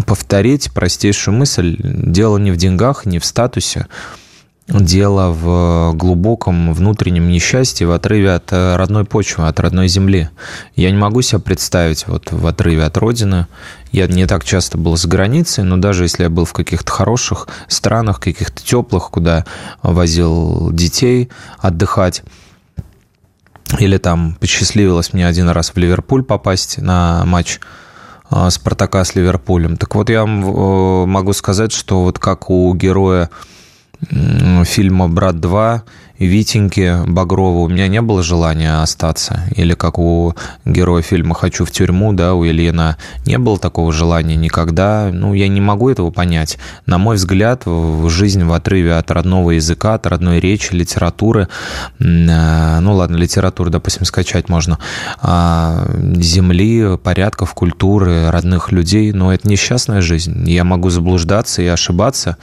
повторить 0.07 0.73
простейшую 0.73 1.37
мысль. 1.37 1.77
Дело 1.83 2.39
не 2.39 2.51
в 2.51 2.57
деньгах, 2.57 3.07
не 3.07 3.19
в 3.19 3.25
статусе. 3.25 3.87
Дело 4.69 5.31
в 5.33 5.95
глубоком 5.95 6.75
внутреннем 6.75 7.31
несчастье, 7.31 7.87
в 7.87 7.93
отрыве 7.93 8.33
от 8.33 8.53
э, 8.53 8.77
родной 8.77 9.07
почвы, 9.07 9.49
от 9.49 9.59
родной 9.61 9.89
земли. 9.89 10.29
Я 10.77 10.91
не 10.91 10.99
могу 10.99 11.23
себя 11.23 11.39
представить 11.39 12.07
вот 12.07 12.33
в 12.33 12.47
отрыве 12.47 12.85
от 12.85 12.99
родины. 12.99 13.47
Я 13.93 14.07
не 14.09 14.27
так 14.27 14.45
часто 14.45 14.77
был 14.77 14.99
за 14.99 15.09
границей, 15.09 15.65
но 15.65 15.79
даже 15.79 16.05
если 16.05 16.25
я 16.25 16.29
был 16.29 16.45
в 16.45 16.53
каких-то 16.53 16.93
хороших 16.93 17.49
странах, 17.67 18.21
каких-то 18.21 18.63
теплых, 18.63 19.09
куда 19.11 19.47
возил 19.83 20.71
детей 20.71 21.31
отдыхать, 21.59 22.23
или 23.79 23.97
там 23.97 24.37
посчастливилось 24.39 25.15
мне 25.15 25.27
один 25.27 25.49
раз 25.49 25.71
в 25.71 25.79
Ливерпуль 25.79 26.23
попасть 26.23 26.77
на 26.77 27.25
матч 27.25 27.59
а, 28.29 28.51
Спартака 28.51 29.03
с 29.03 29.15
Ливерпулем. 29.15 29.79
Так 29.79 29.95
вот, 29.95 30.11
я 30.11 30.25
э, 30.25 30.27
могу 30.27 31.33
сказать, 31.33 31.73
что 31.73 32.03
вот 32.03 32.19
как 32.19 32.51
у 32.51 32.75
героя 32.75 33.31
фильма 34.65 35.09
«Брат 35.09 35.37
2» 35.37 35.81
Витеньки 36.19 37.05
Багрова 37.07 37.59
у 37.59 37.69
меня 37.69 37.87
не 37.89 38.03
было 38.03 38.23
желания 38.23 38.83
остаться. 38.83 39.45
Или 39.55 39.75
как 39.75 39.99
у 39.99 40.35
героя 40.65 41.03
фильма 41.03 41.35
«Хочу 41.35 41.65
в 41.65 41.71
тюрьму», 41.71 42.13
да, 42.13 42.35
у 42.35 42.45
Ильина 42.45 42.97
не 43.25 43.39
было 43.39 43.59
такого 43.59 43.93
желания 43.93 44.37
никогда. 44.37 45.11
Ну, 45.13 45.35
я 45.35 45.49
не 45.49 45.61
могу 45.61 45.91
этого 45.91 46.11
понять. 46.11 46.59
На 46.87 46.99
мой 46.99 47.17
взгляд, 47.17 47.65
жизнь 48.07 48.45
в 48.45 48.53
отрыве 48.53 48.95
от 48.95 49.11
родного 49.11 49.53
языка, 49.53 49.95
от 49.95 50.07
родной 50.07 50.41
речи, 50.41 50.75
литературы, 50.75 51.49
э, 52.01 52.79
ну 52.81 52.95
ладно, 52.95 53.17
литературу, 53.17 53.71
допустим, 53.71 54.05
скачать 54.05 54.49
можно, 54.49 54.79
а, 55.21 55.87
земли, 56.17 56.97
порядков, 56.99 57.55
культуры, 57.55 58.31
родных 58.31 58.73
людей, 58.73 59.13
но 59.13 59.33
это 59.33 59.49
несчастная 59.49 60.01
жизнь. 60.01 60.49
Я 60.49 60.65
могу 60.65 60.91
заблуждаться 60.91 61.63
и 61.63 61.67
ошибаться, 61.67 62.37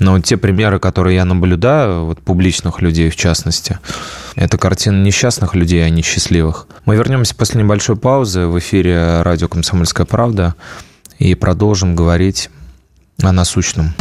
но 0.00 0.18
те 0.20 0.36
примеры, 0.36 0.78
которые 0.78 1.16
я 1.16 1.24
наблюдаю, 1.24 2.06
вот 2.06 2.20
публичных 2.20 2.82
людей, 2.82 3.03
людей 3.04 3.10
в 3.10 3.16
частности. 3.16 3.78
Это 4.34 4.58
картина 4.58 5.02
несчастных 5.02 5.54
людей, 5.54 5.84
а 5.84 5.90
не 5.90 6.02
счастливых. 6.02 6.66
Мы 6.84 6.96
вернемся 6.96 7.34
после 7.34 7.62
небольшой 7.62 7.96
паузы 7.96 8.46
в 8.46 8.58
эфире 8.58 9.22
радио 9.22 9.48
«Комсомольская 9.48 10.06
правда» 10.06 10.54
и 11.18 11.34
продолжим 11.34 11.94
говорить 11.94 12.50
о 13.22 13.32
насущном. 13.32 13.94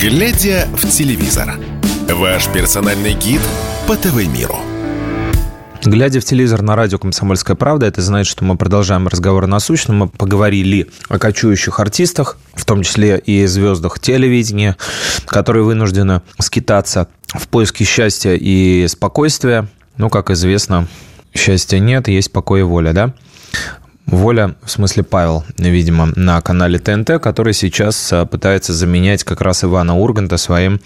Глядя 0.00 0.68
в 0.74 0.88
телевизор. 0.88 1.58
Ваш 2.08 2.46
персональный 2.48 3.14
гид 3.14 3.40
по 3.86 3.96
ТВ-миру. 3.96 4.77
Глядя 5.84 6.20
в 6.20 6.24
телевизор 6.24 6.62
на 6.62 6.74
радио 6.74 6.98
«Комсомольская 6.98 7.54
правда», 7.54 7.86
это 7.86 8.02
значит, 8.02 8.30
что 8.30 8.44
мы 8.44 8.56
продолжаем 8.56 9.06
разговор 9.06 9.46
насущным. 9.46 9.98
Мы 9.98 10.08
поговорили 10.08 10.88
о 11.08 11.18
кочующих 11.18 11.78
артистах, 11.78 12.36
в 12.54 12.64
том 12.64 12.82
числе 12.82 13.18
и 13.18 13.46
звездах 13.46 14.00
телевидения, 14.00 14.76
которые 15.26 15.62
вынуждены 15.62 16.22
скитаться 16.40 17.06
в 17.28 17.46
поиске 17.48 17.84
счастья 17.84 18.34
и 18.34 18.86
спокойствия. 18.88 19.68
Ну, 19.96 20.10
как 20.10 20.30
известно, 20.30 20.88
счастья 21.32 21.78
нет, 21.78 22.08
есть 22.08 22.32
покой 22.32 22.60
и 22.60 22.64
воля, 22.64 22.92
да? 22.92 23.14
Воля, 24.06 24.56
в 24.64 24.70
смысле 24.70 25.04
Павел, 25.04 25.44
видимо, 25.58 26.10
на 26.16 26.40
канале 26.40 26.78
ТНТ, 26.78 27.20
который 27.22 27.52
сейчас 27.52 28.12
а, 28.12 28.24
пытается 28.24 28.72
заменять 28.72 29.22
как 29.22 29.42
раз 29.42 29.64
Ивана 29.64 29.96
Урганта 29.96 30.38
своим 30.38 30.80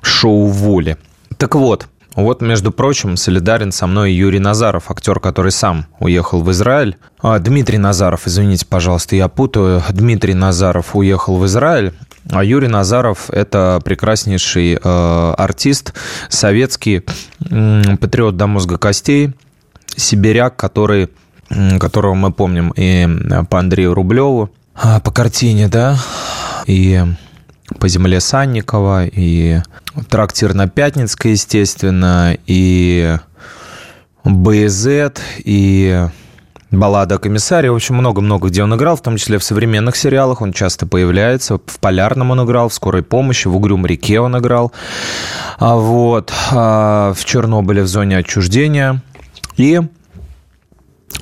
шоу 0.00 0.46
«Воли». 0.46 0.96
Так 1.36 1.54
вот, 1.54 1.88
вот, 2.24 2.42
между 2.42 2.72
прочим, 2.72 3.16
солидарен 3.16 3.70
со 3.70 3.86
мной 3.86 4.12
Юрий 4.12 4.40
Назаров, 4.40 4.90
актер, 4.90 5.20
который 5.20 5.52
сам 5.52 5.86
уехал 6.00 6.42
в 6.42 6.50
Израиль. 6.50 6.96
А, 7.20 7.38
Дмитрий 7.38 7.78
Назаров, 7.78 8.26
извините, 8.26 8.66
пожалуйста, 8.66 9.14
я 9.14 9.28
путаю. 9.28 9.82
Дмитрий 9.90 10.34
Назаров 10.34 10.96
уехал 10.96 11.36
в 11.36 11.46
Израиль. 11.46 11.92
А 12.30 12.42
Юрий 12.44 12.68
Назаров– 12.68 13.30
это 13.32 13.80
прекраснейший 13.84 14.74
э, 14.74 15.34
артист, 15.38 15.94
советский 16.28 17.04
э, 17.50 17.96
патриот 17.98 18.36
до 18.36 18.46
мозга 18.46 18.78
костей, 18.78 19.32
сибиряк, 19.96 20.56
который, 20.56 21.08
которого 21.78 22.14
мы 22.14 22.32
помним 22.32 22.72
и 22.76 23.08
по 23.48 23.60
Андрею 23.60 23.94
Рублеву, 23.94 24.50
а, 24.74 25.00
по 25.00 25.10
картине, 25.10 25.68
да, 25.68 25.96
и 26.66 27.02
по 27.78 27.88
земле 27.88 28.20
Санникова, 28.20 29.06
и 29.06 29.60
трактир 30.08 30.54
на 30.54 30.68
Пятницкой, 30.68 31.32
естественно, 31.32 32.36
и 32.46 33.16
БЗ, 34.24 35.12
и 35.38 36.08
Баллада 36.70 37.14
о 37.14 37.18
комиссаре. 37.18 37.70
В 37.70 37.74
общем, 37.74 37.94
много-много 37.94 38.48
где 38.48 38.62
он 38.62 38.74
играл, 38.74 38.96
в 38.96 39.00
том 39.00 39.16
числе 39.16 39.38
в 39.38 39.44
современных 39.44 39.96
сериалах. 39.96 40.42
Он 40.42 40.52
часто 40.52 40.86
появляется. 40.86 41.58
В 41.64 41.78
«Полярном» 41.80 42.30
он 42.30 42.44
играл, 42.44 42.68
в 42.68 42.74
«Скорой 42.74 43.02
помощи», 43.02 43.48
в 43.48 43.56
«Угрюм 43.56 43.86
реке» 43.86 44.20
он 44.20 44.36
играл. 44.38 44.72
А 45.58 45.76
вот. 45.76 46.30
А 46.50 47.14
в 47.14 47.24
«Чернобыле» 47.24 47.82
в 47.82 47.86
«Зоне 47.86 48.18
отчуждения». 48.18 49.02
И 49.56 49.80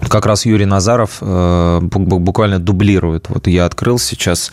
как 0.09 0.27
раз 0.27 0.47
Юрий 0.47 0.67
Назаров 0.67 1.19
э, 1.21 1.79
буквально 1.81 2.59
дублирует. 2.59 3.29
Вот 3.29 3.47
я 3.47 3.65
открыл 3.65 3.99
сейчас 3.99 4.53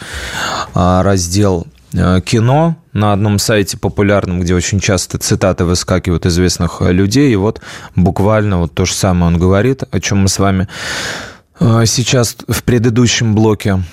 а, 0.74 1.04
раздел 1.04 1.68
кино 1.94 2.76
на 2.92 3.14
одном 3.14 3.40
сайте 3.40 3.78
популярном, 3.78 4.42
где 4.42 4.54
очень 4.54 4.80
часто 4.80 5.18
цитаты 5.18 5.66
выскакивают 5.66 6.26
известных 6.26 6.82
э, 6.82 6.92
людей. 6.92 7.32
И 7.32 7.36
вот 7.36 7.62
буквально 7.96 8.60
вот 8.60 8.74
то 8.74 8.86
же 8.86 8.94
самое 8.94 9.28
он 9.28 9.40
говорит, 9.40 9.84
о 9.90 10.00
чем 10.00 10.20
мы 10.20 10.28
с 10.28 10.40
вами 10.40 10.68
э, 11.60 11.84
сейчас 11.86 12.38
в 12.48 12.64
предыдущем 12.64 13.36
блоке 13.36 13.84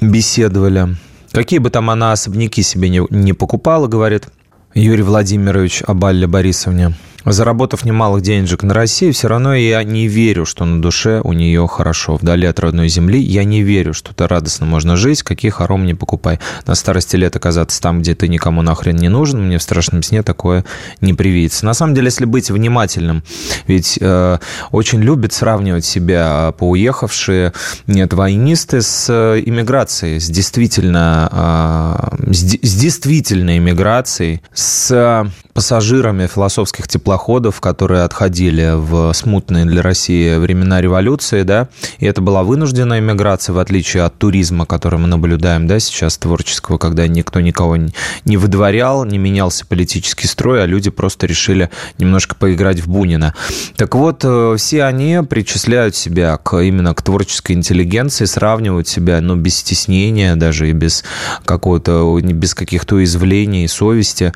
беседовали. 0.00 0.96
Какие 1.32 1.58
бы 1.58 1.70
там 1.70 1.90
она 1.90 2.12
особняки 2.12 2.62
себе 2.62 2.88
не, 2.88 3.32
покупала, 3.32 3.86
говорит 3.86 4.28
Юрий 4.74 5.02
Владимирович 5.02 5.82
о 5.86 5.94
Балле 5.94 6.26
Борисовне– 6.26 6.94
Заработав 7.24 7.84
немалых 7.84 8.22
денежек 8.22 8.62
на 8.62 8.74
России, 8.74 9.10
все 9.10 9.28
равно 9.28 9.54
я 9.54 9.82
не 9.82 10.06
верю, 10.06 10.46
что 10.46 10.64
на 10.64 10.80
душе 10.80 11.20
у 11.22 11.32
нее 11.32 11.66
хорошо. 11.66 12.16
Вдали 12.16 12.46
от 12.46 12.60
родной 12.60 12.88
земли 12.88 13.20
я 13.20 13.44
не 13.44 13.62
верю, 13.62 13.92
что 13.92 14.14
то 14.14 14.28
радостно 14.28 14.66
можно 14.66 14.96
жить, 14.96 15.22
какие 15.22 15.50
хором 15.50 15.84
не 15.84 15.94
покупай. 15.94 16.38
На 16.66 16.74
старости 16.74 17.16
лет 17.16 17.34
оказаться 17.34 17.80
там, 17.82 18.00
где 18.00 18.14
ты 18.14 18.28
никому 18.28 18.62
нахрен 18.62 18.96
не 18.96 19.08
нужен, 19.08 19.44
мне 19.44 19.58
в 19.58 19.62
страшном 19.62 20.02
сне 20.02 20.22
такое 20.22 20.64
не 21.00 21.12
привидится. 21.12 21.66
На 21.66 21.74
самом 21.74 21.94
деле, 21.94 22.06
если 22.06 22.24
быть 22.24 22.50
внимательным, 22.50 23.22
ведь 23.66 23.98
э, 24.00 24.38
очень 24.70 25.00
любят 25.00 25.32
сравнивать 25.32 25.84
себя 25.84 26.54
поуехавшие 26.56 27.52
нет, 27.86 28.12
войнисты 28.12 28.80
с 28.80 29.06
э, 29.08 29.42
иммиграцией, 29.44 30.20
с 30.20 30.28
действительно, 30.28 32.14
э, 32.20 32.32
с, 32.32 32.38
с 32.38 32.74
действительной 32.74 33.58
иммиграцией, 33.58 34.40
с 34.54 35.26
пассажирами 35.58 36.28
философских 36.28 36.86
теплоходов, 36.86 37.60
которые 37.60 38.04
отходили 38.04 38.74
в 38.76 39.12
смутные 39.12 39.64
для 39.64 39.82
России 39.82 40.36
времена 40.36 40.80
революции, 40.80 41.42
да, 41.42 41.66
и 41.98 42.06
это 42.06 42.20
была 42.20 42.44
вынужденная 42.44 43.00
иммиграция, 43.00 43.54
в 43.54 43.58
отличие 43.58 44.04
от 44.04 44.16
туризма, 44.16 44.66
который 44.66 45.00
мы 45.00 45.08
наблюдаем, 45.08 45.66
да, 45.66 45.80
сейчас 45.80 46.16
творческого, 46.16 46.78
когда 46.78 47.08
никто 47.08 47.40
никого 47.40 47.76
не 47.76 48.36
выдворял, 48.36 49.04
не 49.04 49.18
менялся 49.18 49.66
политический 49.66 50.28
строй, 50.28 50.62
а 50.62 50.66
люди 50.66 50.90
просто 50.90 51.26
решили 51.26 51.70
немножко 51.98 52.36
поиграть 52.36 52.78
в 52.78 52.88
Бунина. 52.88 53.34
Так 53.74 53.96
вот, 53.96 54.20
э, 54.22 54.54
все 54.58 54.84
они 54.84 55.22
причисляют 55.28 55.96
себя 55.96 56.36
к, 56.36 56.56
именно 56.56 56.94
к 56.94 57.02
творческой 57.02 57.56
интеллигенции, 57.56 58.26
сравнивают 58.26 58.86
себя, 58.86 59.20
ну, 59.20 59.34
без 59.34 59.56
стеснения 59.56 60.36
даже 60.36 60.70
и 60.70 60.72
без 60.72 61.02
какого-то, 61.44 62.16
без 62.20 62.54
каких-то 62.54 62.94
уязвлений 62.94 63.66
совести 63.66 64.32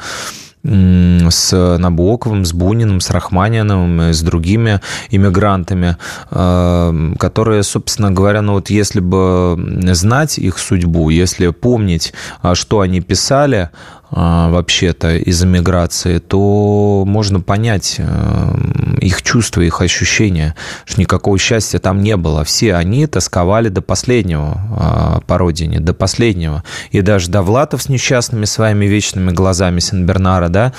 с 0.64 1.76
Набоковым, 1.78 2.44
с 2.44 2.52
Буниным, 2.52 3.00
с 3.00 3.10
Рахманиновым, 3.10 4.12
с 4.12 4.22
другими 4.22 4.80
иммигрантами, 5.10 5.96
э, 6.30 7.14
которые, 7.18 7.62
собственно 7.62 8.10
говоря, 8.10 8.42
ну 8.42 8.54
вот 8.54 8.70
если 8.70 9.00
бы 9.00 9.56
знать 9.92 10.38
их 10.38 10.58
судьбу, 10.58 11.10
если 11.10 11.48
помнить, 11.48 12.12
а, 12.42 12.54
что 12.54 12.80
они 12.80 13.00
писали, 13.00 13.70
а, 14.14 14.50
вообще-то 14.50 15.16
из 15.16 15.42
эмиграции, 15.42 16.18
то 16.18 17.04
можно 17.06 17.40
понять 17.40 17.96
э, 17.98 18.91
их 19.02 19.22
чувства, 19.22 19.60
их 19.62 19.80
ощущения, 19.80 20.54
что 20.84 21.00
никакого 21.00 21.38
счастья 21.38 21.78
там 21.78 22.02
не 22.02 22.16
было. 22.16 22.44
Все 22.44 22.74
они 22.74 23.06
тосковали 23.06 23.68
до 23.68 23.82
последнего 23.82 24.60
а, 24.76 25.20
по 25.26 25.38
родине, 25.38 25.80
до 25.80 25.92
последнего. 25.92 26.62
И 26.90 27.00
даже 27.00 27.30
Довлатов 27.30 27.82
с 27.82 27.88
несчастными 27.88 28.44
своими 28.44 28.86
вечными 28.86 29.30
глазами 29.30 29.80
Сен-Бернара, 29.80 30.48
да, 30.48 30.72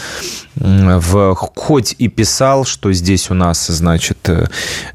в, 0.56 1.36
хоть 1.36 1.96
и 1.98 2.08
писал, 2.08 2.66
что 2.66 2.94
здесь 2.94 3.30
у 3.30 3.34
нас, 3.34 3.68
значит, 3.68 4.30
э, 4.30 4.46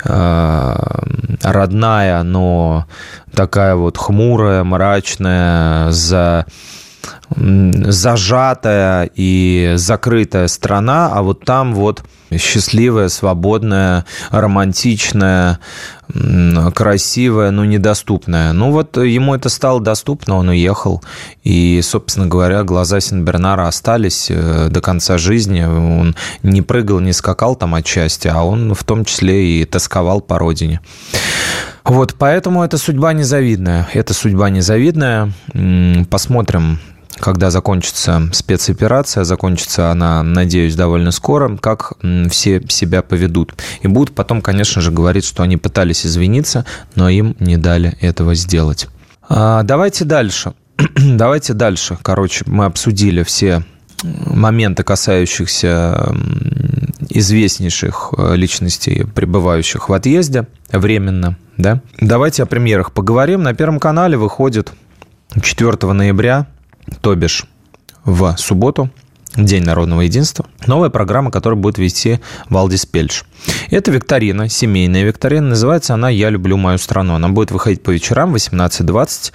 а, 0.04 1.04
родная, 1.42 2.22
но 2.22 2.86
такая 3.34 3.74
вот 3.74 3.98
хмурая, 3.98 4.64
мрачная, 4.64 5.90
за 5.90 6.46
зажатая 7.36 9.10
и 9.14 9.72
закрытая 9.76 10.48
страна, 10.48 11.10
а 11.12 11.22
вот 11.22 11.44
там 11.44 11.74
вот 11.74 12.02
счастливая, 12.36 13.08
свободная, 13.08 14.04
романтичная, 14.30 15.60
красивая, 16.74 17.50
но 17.50 17.64
недоступная. 17.64 18.52
Ну 18.52 18.70
вот 18.70 18.96
ему 18.96 19.34
это 19.34 19.48
стало 19.48 19.80
доступно, 19.80 20.36
он 20.36 20.48
уехал. 20.48 21.02
И, 21.44 21.80
собственно 21.82 22.26
говоря, 22.26 22.64
глаза 22.64 23.00
Синбернара 23.00 23.66
остались 23.66 24.26
э, 24.30 24.68
до 24.70 24.80
конца 24.80 25.18
жизни. 25.18 25.62
Он 25.62 26.14
не 26.42 26.62
прыгал, 26.62 27.00
не 27.00 27.12
скакал 27.12 27.56
там 27.56 27.74
от 27.74 27.86
счастья, 27.86 28.32
а 28.34 28.42
он 28.42 28.74
в 28.74 28.84
том 28.84 29.04
числе 29.04 29.60
и 29.60 29.64
тосковал 29.64 30.20
по 30.20 30.38
родине. 30.38 30.80
Вот, 31.84 32.14
поэтому 32.18 32.62
это 32.62 32.78
судьба 32.78 33.12
незавидная. 33.12 33.88
Это 33.92 34.14
судьба 34.14 34.50
незавидная. 34.50 35.32
Посмотрим, 36.10 36.78
когда 37.18 37.50
закончится 37.50 38.28
спецоперация, 38.32 39.24
закончится 39.24 39.90
она, 39.90 40.22
надеюсь, 40.22 40.74
довольно 40.74 41.10
скоро, 41.10 41.56
как 41.56 41.94
все 42.30 42.62
себя 42.68 43.02
поведут. 43.02 43.54
И 43.82 43.88
будут 43.88 44.14
потом, 44.14 44.40
конечно 44.40 44.80
же, 44.80 44.90
говорить, 44.90 45.24
что 45.24 45.42
они 45.42 45.56
пытались 45.56 46.06
извиниться, 46.06 46.64
но 46.94 47.08
им 47.08 47.36
не 47.40 47.56
дали 47.56 47.96
этого 48.00 48.34
сделать. 48.34 48.88
А, 49.28 49.62
давайте 49.62 50.04
дальше. 50.04 50.54
Давайте 50.96 51.54
дальше. 51.54 51.98
Короче, 52.02 52.44
мы 52.46 52.64
обсудили 52.64 53.24
все 53.24 53.64
моменты, 54.02 54.82
касающихся 54.82 56.14
известнейших 57.10 58.14
э, 58.16 58.36
личностей, 58.36 59.04
пребывающих 59.14 59.88
в 59.88 59.92
отъезде 59.92 60.46
временно. 60.70 61.36
Да? 61.56 61.80
Давайте 62.00 62.42
о 62.42 62.46
премьерах 62.46 62.92
поговорим. 62.92 63.42
На 63.42 63.54
Первом 63.54 63.80
канале 63.80 64.16
выходит 64.16 64.72
4 65.40 65.92
ноября 65.92 66.46
то 67.00 67.14
бишь 67.14 67.46
в 68.04 68.34
субботу, 68.38 68.90
День 69.36 69.62
народного 69.62 70.00
единства. 70.00 70.46
Новая 70.66 70.88
программа, 70.88 71.30
которая 71.30 71.60
будет 71.60 71.78
вести 71.78 72.18
Валдис 72.48 72.86
Пельш. 72.86 73.24
Это 73.70 73.90
викторина, 73.90 74.48
семейная 74.48 75.04
викторина. 75.04 75.50
Называется 75.50 75.94
она 75.94 76.08
«Я 76.08 76.30
люблю 76.30 76.56
мою 76.56 76.78
страну». 76.78 77.14
Она 77.14 77.28
будет 77.28 77.50
выходить 77.50 77.82
по 77.82 77.90
вечерам 77.90 78.34
18.20. 78.34 79.32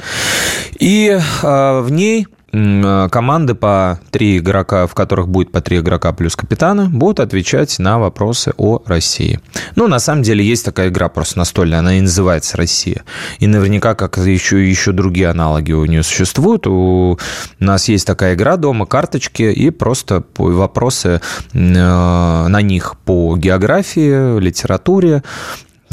И 0.80 1.08
э, 1.10 1.80
в 1.80 1.90
ней 1.90 2.28
команды 2.54 3.56
по 3.56 4.00
три 4.12 4.38
игрока, 4.38 4.86
в 4.86 4.94
которых 4.94 5.28
будет 5.28 5.52
по 5.52 5.60
три 5.60 5.80
игрока 5.80 6.14
плюс 6.14 6.36
капитана, 6.36 6.88
будут 6.88 7.20
отвечать 7.20 7.80
на 7.80 7.98
вопросы 7.98 8.54
о 8.58 8.80
России. 8.86 9.40
Ну, 9.76 9.88
на 9.88 9.98
самом 9.98 10.22
деле, 10.22 10.46
есть 10.46 10.64
такая 10.64 10.90
игра 10.90 11.10
просто 11.10 11.40
настольная, 11.40 11.80
она 11.80 11.98
и 11.98 12.02
называется 12.02 12.56
«Россия». 12.58 13.04
И 13.40 13.48
наверняка, 13.48 13.96
как 13.96 14.18
еще, 14.18 14.70
еще 14.70 14.92
другие 14.92 15.30
аналоги 15.30 15.72
у 15.72 15.86
нее 15.86 16.04
существуют. 16.04 16.68
У 16.68 17.18
нас 17.58 17.90
есть 17.90 18.06
такая 18.06 18.36
игра 18.36 18.56
дома, 18.58 18.86
карточки, 18.86 19.44
и 19.44 19.72
просто 19.72 20.24
вопросы 20.38 21.22
э, 21.54 21.58
на 21.58 22.62
них 22.62 22.96
по 23.04 23.36
географии, 23.36 24.40
литературе, 24.40 25.24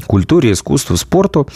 культуре, 0.06 0.52
искусству, 0.52 0.96
спорту. 0.96 1.48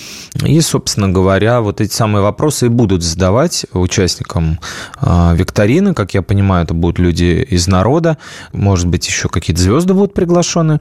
И, 0.45 0.61
собственно 0.61 1.09
говоря, 1.09 1.61
вот 1.61 1.81
эти 1.81 1.93
самые 1.93 2.23
вопросы 2.23 2.67
и 2.67 2.69
будут 2.69 3.03
задавать 3.03 3.67
участникам 3.73 4.59
а, 4.97 5.35
викторины. 5.35 5.95
Как 5.95 6.15
я 6.15 6.23
понимаю, 6.23 6.65
это 6.65 6.75
будут 6.75 6.99
люди 6.99 7.47
из 7.49 7.67
народа. 7.67 8.19
Может 8.53 8.87
быть, 8.87 9.07
еще 9.07 9.29
какие-то 9.29 9.63
звезды 9.63 9.95
будут 9.95 10.15
приглашены. 10.15 10.81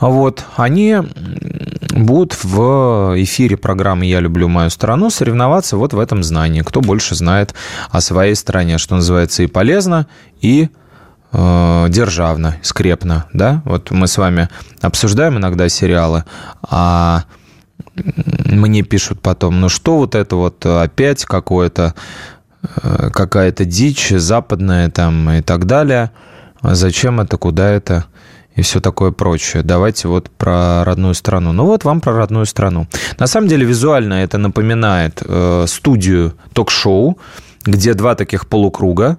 Вот. 0.00 0.44
Они 0.56 0.96
будут 1.92 2.42
в 2.42 3.14
эфире 3.22 3.56
программы 3.56 4.06
«Я 4.06 4.20
люблю 4.20 4.48
мою 4.48 4.70
страну» 4.70 5.10
соревноваться 5.10 5.76
вот 5.76 5.92
в 5.92 5.98
этом 5.98 6.22
знании. 6.22 6.62
Кто 6.62 6.80
больше 6.80 7.14
знает 7.14 7.54
о 7.90 8.00
своей 8.00 8.34
стране, 8.34 8.78
что 8.78 8.96
называется, 8.96 9.42
и 9.42 9.46
полезно, 9.46 10.06
и 10.40 10.68
державно, 11.32 12.56
скрепно, 12.62 13.26
да? 13.32 13.62
Вот 13.64 13.90
мы 13.90 14.08
с 14.08 14.18
вами 14.18 14.48
обсуждаем 14.80 15.38
иногда 15.38 15.68
сериалы, 15.68 16.24
а 16.62 17.24
мне 18.04 18.82
пишут 18.82 19.20
потом, 19.20 19.60
ну 19.60 19.68
что 19.68 19.98
вот 19.98 20.14
это 20.14 20.36
вот 20.36 20.64
опять 20.64 21.24
какое-то, 21.24 21.94
э, 22.82 23.10
какая-то 23.12 23.64
дичь 23.64 24.08
западная 24.10 24.90
там 24.90 25.30
и 25.30 25.42
так 25.42 25.66
далее, 25.66 26.10
зачем 26.62 27.20
это, 27.20 27.36
куда 27.36 27.70
это 27.70 28.06
и 28.56 28.62
все 28.62 28.80
такое 28.80 29.12
прочее. 29.12 29.62
Давайте 29.62 30.08
вот 30.08 30.30
про 30.30 30.84
родную 30.84 31.14
страну. 31.14 31.52
Ну 31.52 31.66
вот 31.66 31.84
вам 31.84 32.00
про 32.00 32.14
родную 32.14 32.46
страну. 32.46 32.88
На 33.18 33.26
самом 33.26 33.48
деле 33.48 33.64
визуально 33.64 34.14
это 34.14 34.38
напоминает 34.38 35.22
э, 35.24 35.64
студию 35.68 36.34
ток-шоу, 36.52 37.18
где 37.64 37.94
два 37.94 38.14
таких 38.14 38.46
полукруга, 38.48 39.18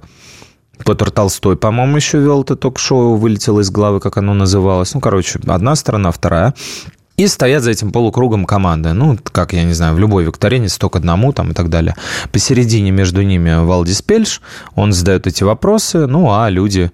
Петр 0.85 1.11
Толстой, 1.11 1.55
по-моему, 1.55 1.97
еще 1.97 2.19
вел 2.19 2.41
это 2.41 2.55
ток-шоу, 2.55 3.15
вылетело 3.15 3.59
из 3.61 3.69
головы, 3.69 3.99
как 3.99 4.17
оно 4.17 4.33
называлось. 4.33 4.93
Ну, 4.93 4.99
короче, 4.99 5.39
одна 5.47 5.75
сторона, 5.75 6.11
вторая. 6.11 6.53
И 7.17 7.27
стоят 7.27 7.61
за 7.61 7.71
этим 7.71 7.91
полукругом 7.91 8.45
команды. 8.45 8.93
Ну, 8.93 9.17
как, 9.31 9.53
я 9.53 9.63
не 9.63 9.73
знаю, 9.73 9.95
в 9.95 9.99
любой 9.99 10.23
викторине 10.23 10.69
столько 10.69 10.97
одному 10.97 11.33
там 11.33 11.51
и 11.51 11.53
так 11.53 11.69
далее. 11.69 11.95
Посередине 12.31 12.91
между 12.91 13.21
ними 13.21 13.63
Валдис 13.63 14.01
Пельш, 14.01 14.41
он 14.75 14.91
задает 14.91 15.27
эти 15.27 15.43
вопросы, 15.43 16.07
ну, 16.07 16.31
а 16.33 16.49
люди 16.49 16.91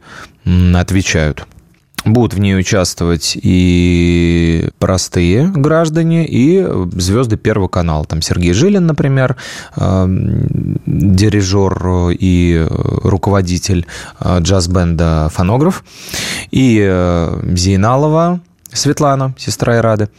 отвечают. 0.76 1.47
Будут 2.08 2.34
в 2.34 2.39
ней 2.39 2.58
участвовать 2.58 3.38
и 3.41 4.70
простые 4.80 5.48
граждане, 5.48 6.26
и 6.26 6.65
звезды 6.93 7.38
Первого 7.38 7.67
канала. 7.67 8.06
Там 8.06 8.22
Сергей 8.22 8.54
Жилин, 8.54 8.88
например, 8.88 9.36
эм, 9.76 10.80
дирижер 10.86 12.12
и 12.12 12.65
руководитель 12.70 13.86
э, 14.20 14.39
джаз-бенда 14.39 15.30
«Фонограф», 15.34 15.84
и 16.52 16.80
э, 16.82 17.41
Зейналова 17.56 18.39
Светлана, 18.72 19.34
сестра 19.38 19.78
Ирады, 19.78 20.10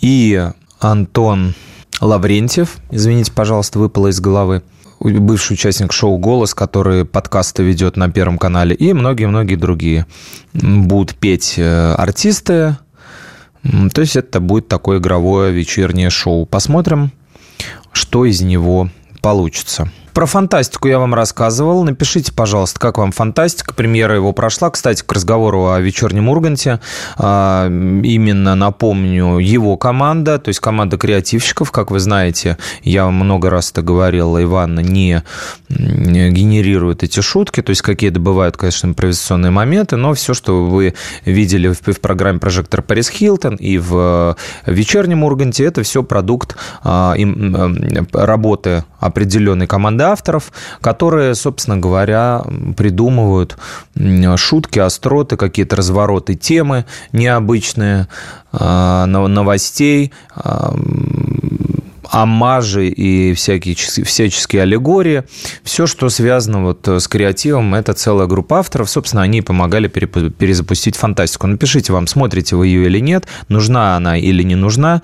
и 0.00 0.48
Антон 0.80 1.54
Лаврентьев, 2.00 2.76
извините, 2.90 3.32
пожалуйста, 3.32 3.78
выпало 3.78 4.08
из 4.08 4.20
головы, 4.20 4.62
бывший 5.04 5.52
участник 5.54 5.92
шоу 5.92 6.18
«Голос», 6.18 6.54
который 6.54 7.04
подкасты 7.04 7.62
ведет 7.62 7.96
на 7.96 8.10
Первом 8.10 8.38
канале, 8.38 8.74
и 8.74 8.92
многие-многие 8.92 9.56
другие. 9.56 10.06
Будут 10.52 11.14
петь 11.14 11.54
э, 11.56 11.94
артисты, 11.94 12.76
то 13.62 14.00
есть 14.00 14.16
это 14.16 14.40
будет 14.40 14.68
такое 14.68 14.98
игровое 14.98 15.52
вечернее 15.52 16.10
шоу. 16.10 16.44
Посмотрим, 16.44 17.12
что 17.92 18.24
из 18.24 18.40
него 18.42 18.90
получится. 19.22 19.90
Про 20.14 20.26
фантастику 20.26 20.86
я 20.86 21.00
вам 21.00 21.12
рассказывал. 21.12 21.82
Напишите, 21.82 22.32
пожалуйста, 22.32 22.78
как 22.78 22.98
вам 22.98 23.10
фантастика. 23.10 23.74
Премьера 23.74 24.14
его 24.14 24.32
прошла. 24.32 24.70
Кстати, 24.70 25.02
к 25.04 25.10
разговору 25.10 25.70
о 25.70 25.80
вечернем 25.80 26.28
Урганте. 26.28 26.78
А, 27.16 27.66
именно 27.66 28.54
напомню, 28.54 29.38
его 29.38 29.76
команда, 29.76 30.38
то 30.38 30.50
есть 30.50 30.60
команда 30.60 30.98
креативщиков, 30.98 31.72
как 31.72 31.90
вы 31.90 31.98
знаете, 31.98 32.58
я 32.84 33.08
много 33.08 33.50
раз 33.50 33.72
это 33.72 33.82
говорил, 33.82 34.40
Иван 34.40 34.76
не 34.76 35.24
генерирует 35.68 37.02
эти 37.02 37.18
шутки. 37.18 37.60
То 37.60 37.70
есть 37.70 37.82
какие-то 37.82 38.20
бывают, 38.20 38.56
конечно, 38.56 38.86
импровизационные 38.86 39.50
моменты, 39.50 39.96
но 39.96 40.14
все, 40.14 40.32
что 40.32 40.64
вы 40.64 40.94
видели 41.24 41.66
в, 41.66 41.92
в 41.92 42.00
программе 42.00 42.38
«Прожектор 42.38 42.82
Парис 42.82 43.08
Хилтон» 43.08 43.56
и 43.56 43.78
в 43.78 44.36
вечернем 44.64 45.24
Урганте, 45.24 45.64
это 45.64 45.82
все 45.82 46.04
продукт 46.04 46.56
а, 46.84 47.16
работы 48.12 48.84
определенной 49.00 49.66
команды 49.66 50.03
авторов, 50.04 50.52
которые, 50.80 51.34
собственно 51.34 51.76
говоря, 51.76 52.44
придумывают 52.76 53.56
шутки, 54.36 54.78
остроты, 54.78 55.36
какие-то 55.36 55.76
развороты 55.76 56.34
темы 56.34 56.84
необычные, 57.12 58.08
а, 58.52 59.06
новостей, 59.06 60.12
а, 60.34 60.74
амажи 62.14 62.88
и 62.88 63.34
всякие, 63.34 63.74
всяческие 63.74 64.62
аллегории. 64.62 65.24
Все, 65.64 65.86
что 65.86 66.08
связано 66.08 66.62
вот 66.62 66.86
с 66.86 67.08
креативом, 67.08 67.74
это 67.74 67.92
целая 67.92 68.28
группа 68.28 68.60
авторов. 68.60 68.88
Собственно, 68.88 69.22
они 69.22 69.42
помогали 69.42 69.88
перезапустить 69.88 70.96
фантастику. 70.96 71.48
Напишите 71.48 71.92
вам, 71.92 72.06
смотрите 72.06 72.54
вы 72.54 72.68
ее 72.68 72.86
или 72.86 73.00
нет, 73.00 73.26
нужна 73.48 73.96
она 73.96 74.16
или 74.16 74.44
не 74.44 74.54
нужна, 74.54 75.02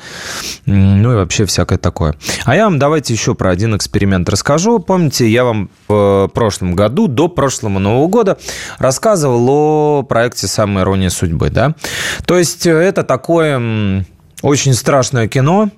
ну 0.67 1.13
и 1.13 1.17
вообще 1.17 1.45
всякое 1.47 1.79
такое. 1.79 2.15
А 2.45 2.55
я 2.55 2.65
вам 2.65 2.79
давайте 2.79 3.13
еще 3.13 3.35
про 3.35 3.51
один 3.51 3.77
эксперимент 3.77 4.29
расскажу. 4.29 4.79
Помните, 4.79 5.29
я 5.29 5.45
вам 5.45 5.69
в 5.89 6.31
прошлом 6.33 6.77
году, 6.77 7.09
до 7.09 7.27
прошлого 7.29 7.79
Нового 7.81 8.07
года, 8.07 8.39
рассказывал 8.79 9.49
о 9.49 10.03
проекте 10.03 10.47
«Самая 10.47 10.85
ирония 10.85 11.11
судьбы». 11.11 11.51
Да? 11.51 11.75
То 12.25 12.39
есть 12.39 12.67
это 12.67 13.03
такое 13.03 14.05
очень 14.43 14.75
страшное 14.75 15.27
кино, 15.27 15.71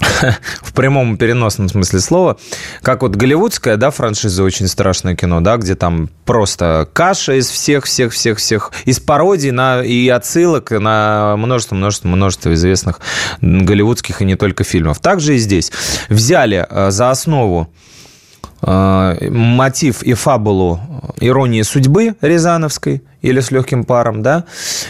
в 0.62 0.72
прямом 0.72 1.16
переносном 1.16 1.68
смысле 1.68 2.00
слова, 2.00 2.36
как 2.82 3.02
вот 3.02 3.16
голливудская, 3.16 3.76
да, 3.76 3.90
франшиза 3.90 4.42
очень 4.42 4.68
страшное 4.68 5.14
кино, 5.14 5.40
да, 5.40 5.56
где 5.56 5.74
там 5.74 6.08
просто 6.24 6.88
каша 6.92 7.34
из 7.34 7.48
всех, 7.50 7.84
всех, 7.84 8.12
всех, 8.12 8.38
всех, 8.38 8.72
из 8.84 9.00
пародий 9.00 9.50
на, 9.50 9.82
и 9.82 10.08
отсылок 10.08 10.70
на 10.70 11.36
множество, 11.36 11.74
множество, 11.74 12.08
множество 12.08 12.52
известных 12.54 13.00
голливудских 13.40 14.22
и 14.22 14.24
не 14.24 14.36
только 14.36 14.64
фильмов. 14.64 14.98
Также 15.00 15.36
и 15.36 15.38
здесь. 15.38 15.72
Взяли 16.08 16.66
э, 16.68 16.90
за 16.90 17.10
основу 17.10 17.72
э, 18.62 19.28
мотив 19.30 20.02
и 20.02 20.14
фабулу 20.14 20.80
иронии 21.20 21.62
судьбы 21.62 22.16
Рязановской 22.20 23.02
или 23.22 23.40
с 23.40 23.50
легким 23.50 23.84
паром, 23.84 24.22
да, 24.22 24.44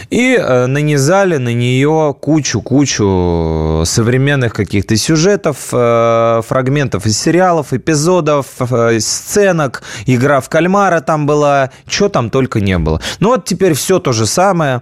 и 0.09 0.35
э, 0.35 0.65
нанизали 0.65 1.37
на 1.37 1.53
нее 1.53 2.15
кучу-кучу 2.19 3.83
современных 3.85 4.53
каких-то 4.53 4.97
сюжетов, 4.97 5.69
э, 5.71 6.41
фрагментов 6.45 7.05
из 7.05 7.17
сериалов, 7.17 7.73
эпизодов, 7.73 8.47
э, 8.59 8.99
сценок, 8.99 9.83
игра 10.05 10.41
в 10.41 10.49
кальмара 10.49 11.01
там 11.01 11.25
была, 11.25 11.69
что 11.87 12.09
там 12.09 12.29
только 12.29 12.59
не 12.59 12.77
было. 12.77 13.01
Ну 13.19 13.29
вот 13.29 13.45
теперь 13.45 13.73
все 13.73 13.99
то 13.99 14.11
же 14.11 14.25
самое 14.25 14.81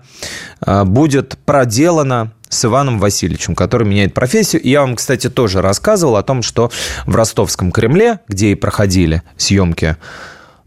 будет 0.85 1.37
проделано 1.45 2.31
с 2.51 2.65
Иваном 2.65 2.99
Васильевичем, 2.99 3.55
который 3.55 3.87
меняет 3.87 4.13
профессию. 4.13 4.61
Я 4.63 4.81
вам, 4.81 4.95
кстати, 4.95 5.29
тоже 5.29 5.61
рассказывал 5.61 6.17
о 6.17 6.23
том, 6.23 6.43
что 6.43 6.69
в 7.05 7.15
ростовском 7.15 7.71
Кремле, 7.71 8.19
где 8.27 8.51
и 8.51 8.55
проходили 8.55 9.23
съемки 9.37 9.97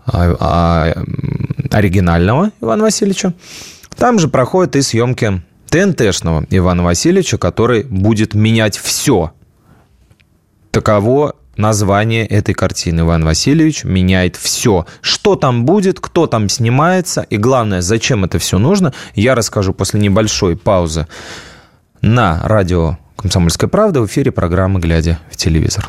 оригинального 0.07 2.51
Ивана 2.61 2.85
Васильевича. 2.85 3.35
Там 3.97 4.19
же 4.19 4.29
проходят 4.29 4.77
и 4.77 4.83
съемки 4.83 5.43
ТНТшного 5.69 6.47
Ивана 6.51 6.85
Васильевича, 6.85 7.39
который 7.39 7.85
будет 7.85 8.35
менять 8.35 8.77
все. 8.77 9.33
Таково 10.71 11.37
название 11.57 12.27
этой 12.27 12.55
картины. 12.55 13.01
Иван 13.01 13.25
Васильевич 13.25 13.85
меняет 13.85 14.37
все. 14.37 14.87
Что 15.01 15.37
там 15.37 15.65
будет, 15.65 16.01
кто 16.01 16.27
там 16.27 16.49
снимается, 16.49 17.23
и 17.23 17.37
главное, 17.37 17.81
зачем 17.81 18.25
это 18.25 18.39
все 18.39 18.59
нужно, 18.59 18.93
я 19.15 19.35
расскажу 19.35 19.73
после 19.73 20.01
небольшой 20.01 20.57
паузы 20.57 21.07
на 22.01 22.41
радио 22.45 22.99
«Комсомольская 23.17 23.69
правда» 23.69 24.01
в 24.01 24.07
эфире 24.07 24.33
программы 24.33 24.81
«Глядя 24.81 25.19
в 25.31 25.37
телевизор». 25.37 25.89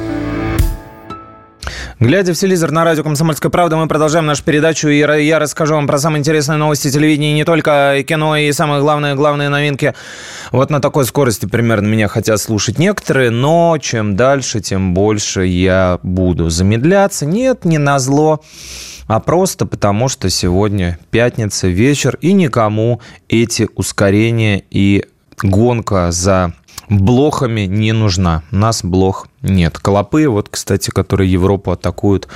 Глядя 2.01 2.33
в 2.33 2.35
телевизор 2.35 2.71
на 2.71 2.83
радио 2.83 3.03
«Комсомольская 3.03 3.51
правда», 3.51 3.77
мы 3.77 3.87
продолжаем 3.87 4.25
нашу 4.25 4.43
передачу, 4.43 4.87
и 4.87 4.97
я 4.97 5.37
расскажу 5.37 5.75
вам 5.75 5.85
про 5.85 5.99
самые 5.99 6.21
интересные 6.21 6.57
новости 6.57 6.89
телевидения, 6.89 7.33
не 7.33 7.45
только 7.45 8.03
кино, 8.07 8.35
и 8.35 8.51
самые 8.53 8.81
главные, 8.81 9.13
главные 9.13 9.49
новинки. 9.49 9.93
Вот 10.51 10.71
на 10.71 10.81
такой 10.81 11.05
скорости 11.05 11.45
примерно 11.45 11.85
меня 11.85 12.07
хотят 12.07 12.41
слушать 12.41 12.79
некоторые, 12.79 13.29
но 13.29 13.77
чем 13.79 14.15
дальше, 14.15 14.61
тем 14.61 14.95
больше 14.95 15.45
я 15.45 15.99
буду 16.01 16.49
замедляться. 16.49 17.27
Нет, 17.27 17.65
не 17.65 17.77
на 17.77 17.99
зло 17.99 18.41
а 19.07 19.19
просто 19.19 19.67
потому, 19.67 20.07
что 20.07 20.29
сегодня 20.29 20.97
пятница, 21.11 21.67
вечер, 21.67 22.17
и 22.21 22.33
никому 22.33 23.01
эти 23.29 23.67
ускорения 23.75 24.63
и 24.71 25.05
гонка 25.43 26.11
за 26.11 26.53
блохами 26.91 27.61
не 27.61 27.93
нужна. 27.93 28.43
Нас 28.51 28.83
блох 28.83 29.27
нет. 29.41 29.79
Клопы, 29.79 30.27
вот, 30.27 30.49
кстати, 30.49 30.89
которые 30.89 31.31
Европу 31.31 31.71
атакуют, 31.71 32.27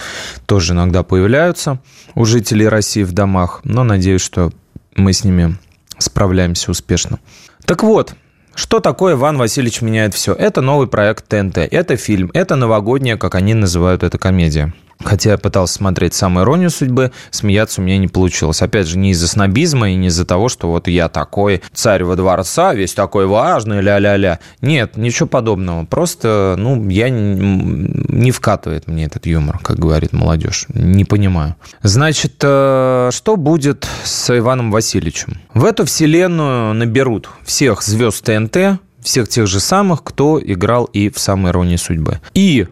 тоже 0.45 0.73
иногда 0.73 1.03
появляются 1.03 1.79
у 2.15 2.25
жителей 2.25 2.67
России 2.67 3.03
в 3.03 3.11
домах. 3.11 3.61
Но 3.63 3.83
надеюсь, 3.83 4.21
что 4.21 4.51
мы 4.95 5.13
с 5.13 5.23
ними 5.23 5.57
справляемся 5.97 6.71
успешно. 6.71 7.19
Так 7.65 7.83
вот, 7.83 8.15
что 8.55 8.79
такое 8.79 9.15
Иван 9.15 9.37
Васильевич 9.37 9.81
меняет 9.81 10.13
все? 10.13 10.33
Это 10.33 10.61
новый 10.61 10.87
проект 10.87 11.27
ТНТ, 11.27 11.57
это 11.57 11.97
фильм, 11.97 12.31
это 12.33 12.55
новогодняя, 12.55 13.17
как 13.17 13.35
они 13.35 13.53
называют 13.53 14.03
это, 14.03 14.17
комедия. 14.17 14.73
Хотя 15.03 15.31
я 15.31 15.37
пытался 15.37 15.75
смотреть 15.75 16.13
самую 16.13 16.45
иронию 16.45 16.69
судьбы, 16.69 17.11
смеяться 17.29 17.81
у 17.81 17.83
меня 17.83 17.97
не 17.97 18.07
получилось. 18.07 18.61
Опять 18.61 18.87
же, 18.87 18.97
не 18.97 19.11
из-за 19.11 19.27
снобизма 19.27 19.89
и 19.91 19.95
не 19.95 20.07
из-за 20.07 20.25
того, 20.25 20.49
что 20.49 20.69
вот 20.69 20.87
я 20.87 21.09
такой 21.09 21.61
царь 21.73 22.03
во 22.03 22.15
дворца, 22.15 22.73
весь 22.73 22.93
такой 22.93 23.27
важный, 23.27 23.81
ля-ля-ля. 23.81 24.39
Нет, 24.61 24.97
ничего 24.97 25.27
подобного. 25.27 25.85
Просто, 25.85 26.55
ну, 26.57 26.89
я 26.89 27.09
не 27.09 28.31
вкатывает 28.31 28.87
мне 28.87 29.05
этот 29.05 29.25
юмор, 29.25 29.59
как 29.59 29.77
говорит 29.77 30.13
молодежь. 30.13 30.65
Не 30.69 31.05
понимаю. 31.05 31.55
Значит, 31.81 32.35
э, 32.41 33.09
что 33.11 33.35
будет 33.35 33.87
с 34.03 34.35
Иваном 34.35 34.71
Васильевичем? 34.71 35.39
В 35.53 35.65
эту 35.65 35.85
вселенную 35.85 36.73
наберут 36.73 37.29
всех 37.43 37.83
звезд 37.83 38.23
ТНТ, 38.23 38.79
всех 39.01 39.29
тех 39.29 39.47
же 39.47 39.59
самых, 39.59 40.03
кто 40.03 40.41
играл 40.43 40.85
и 40.85 41.09
в 41.09 41.19
«Самой 41.19 41.51
иронии 41.51 41.75
судьбы». 41.75 42.19
И 42.33 42.67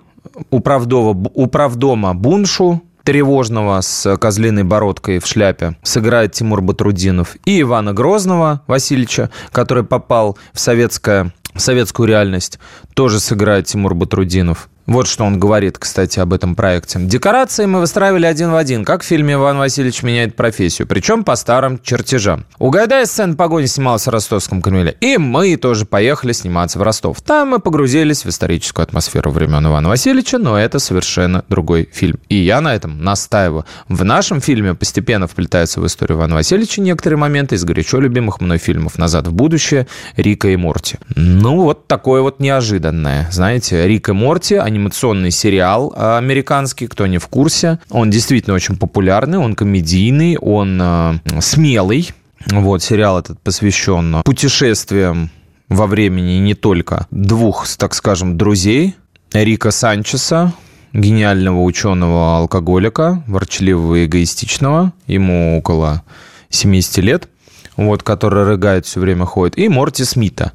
управдова, 0.50 1.10
управдома 1.34 2.14
Буншу, 2.14 2.82
тревожного 3.04 3.82
с 3.82 4.18
козлиной 4.18 4.64
бородкой 4.64 5.20
в 5.20 5.28
шляпе 5.28 5.76
сыграет 5.84 6.34
Тимур 6.34 6.62
Батрудинов, 6.62 7.36
и 7.46 7.62
Ивана 7.62 7.94
Грозного 7.94 8.62
Васильевича, 8.68 9.30
который 9.52 9.84
попал 9.84 10.38
в, 10.54 10.60
советское, 10.60 11.34
в 11.54 11.60
советскую 11.60 12.08
реальность, 12.08 12.60
тоже 12.94 13.20
сыграет 13.20 13.68
Тимур 13.68 13.94
Батрудинов. 13.94 14.70
Вот 14.86 15.08
что 15.08 15.24
он 15.24 15.40
говорит, 15.40 15.78
кстати, 15.78 16.20
об 16.20 16.34
этом 16.34 16.56
проекте. 16.56 17.00
Декорации 17.00 17.66
мы 17.66 17.80
выстраивали 17.80 18.26
один 18.26 18.52
в 18.52 18.56
один, 18.56 18.84
как 18.84 19.02
в 19.02 19.06
фильме 19.06 19.36
«Иван 19.36 19.58
Васильевич 19.58 20.04
меняет 20.04 20.36
профессию», 20.36 20.88
причем 20.88 21.24
по 21.24 21.36
старым 21.36 21.80
чертежам. 21.82 22.46
Угадай, 22.60 23.06
сцена 23.06 23.36
погони 23.36 23.66
снималась 23.66 24.06
в 24.06 24.10
ростовском 24.10 24.62
Кремле. 24.62 24.96
И 25.00 25.18
мы 25.18 25.56
тоже 25.56 25.86
поехали 25.86 26.34
сниматься 26.34 26.80
в 26.80 26.82
Ростов. 26.82 27.22
Там 27.22 27.50
мы 27.50 27.60
погрузились 27.60 28.26
в 28.26 28.30
историческую 28.30 28.84
атмосферу 28.84 29.32
времен 29.32 29.66
Ивана 29.66 29.88
Васильевича, 29.88 30.38
но 30.38 30.60
это 30.60 30.80
совершенно 30.80 31.46
другой 31.48 31.90
фильм. 31.92 32.20
И 32.28 32.36
я 32.36 32.60
на 32.60 32.76
этом 32.76 33.02
настаиваю. 33.04 33.66
В 33.88 34.04
нашем 34.04 34.42
фильме 34.42 34.74
постепенно 34.74 35.28
вплетаются 35.28 35.80
в 35.80 35.86
историю 35.88 36.18
Ивана 36.18 36.36
Васильевича 36.36 36.82
некоторые 36.82 37.18
моменты 37.18 37.56
из 37.56 37.64
горячо 37.64 38.00
любимых 38.00 38.42
мной 38.42 38.58
фильмов 38.58 38.98
«Назад 38.98 39.28
в 39.28 39.34
будущее», 39.34 39.88
«Рика 40.18 40.50
и 40.50 40.58
Морти». 40.58 40.98
Ну, 41.16 41.62
вот 41.62 41.88
такое 41.88 42.22
вот 42.22 42.42
неожиданное. 42.42 43.30
Знаете, 43.32 43.88
«Рик 43.88 44.10
и 44.10 44.12
Морти», 44.12 44.56
они 44.56 44.73
анимационный 44.74 45.32
сериал 45.32 45.94
э, 45.96 46.18
американский, 46.18 46.88
кто 46.88 47.06
не 47.06 47.20
в 47.20 47.28
курсе. 47.28 47.80
Он 47.90 48.10
действительно 48.10 48.56
очень 48.56 48.76
популярный, 48.76 49.38
он 49.38 49.56
комедийный, 49.56 50.38
он 50.38 50.80
э, 50.82 51.20
смелый. 51.42 52.10
Вот, 52.48 52.82
сериал 52.82 53.20
этот 53.20 53.40
посвящен 53.40 54.22
путешествиям 54.24 55.30
во 55.70 55.88
времени 55.88 56.40
не 56.40 56.56
только 56.56 57.08
двух, 57.12 57.68
так 57.78 57.94
скажем, 57.94 58.38
друзей. 58.38 58.96
Рика 59.32 59.72
Санчеса, 59.72 60.54
гениального 60.92 61.64
ученого-алкоголика, 61.64 63.24
ворчливого 63.28 63.96
и 63.96 64.06
эгоистичного. 64.06 64.94
Ему 65.08 65.58
около 65.58 66.04
70 66.50 66.98
лет 66.98 67.30
вот, 67.78 68.04
который 68.04 68.44
рыгает 68.44 68.86
все 68.86 69.00
время 69.00 69.26
ходит, 69.26 69.58
и 69.58 69.70
Морти 69.70 70.04
Смита. 70.04 70.52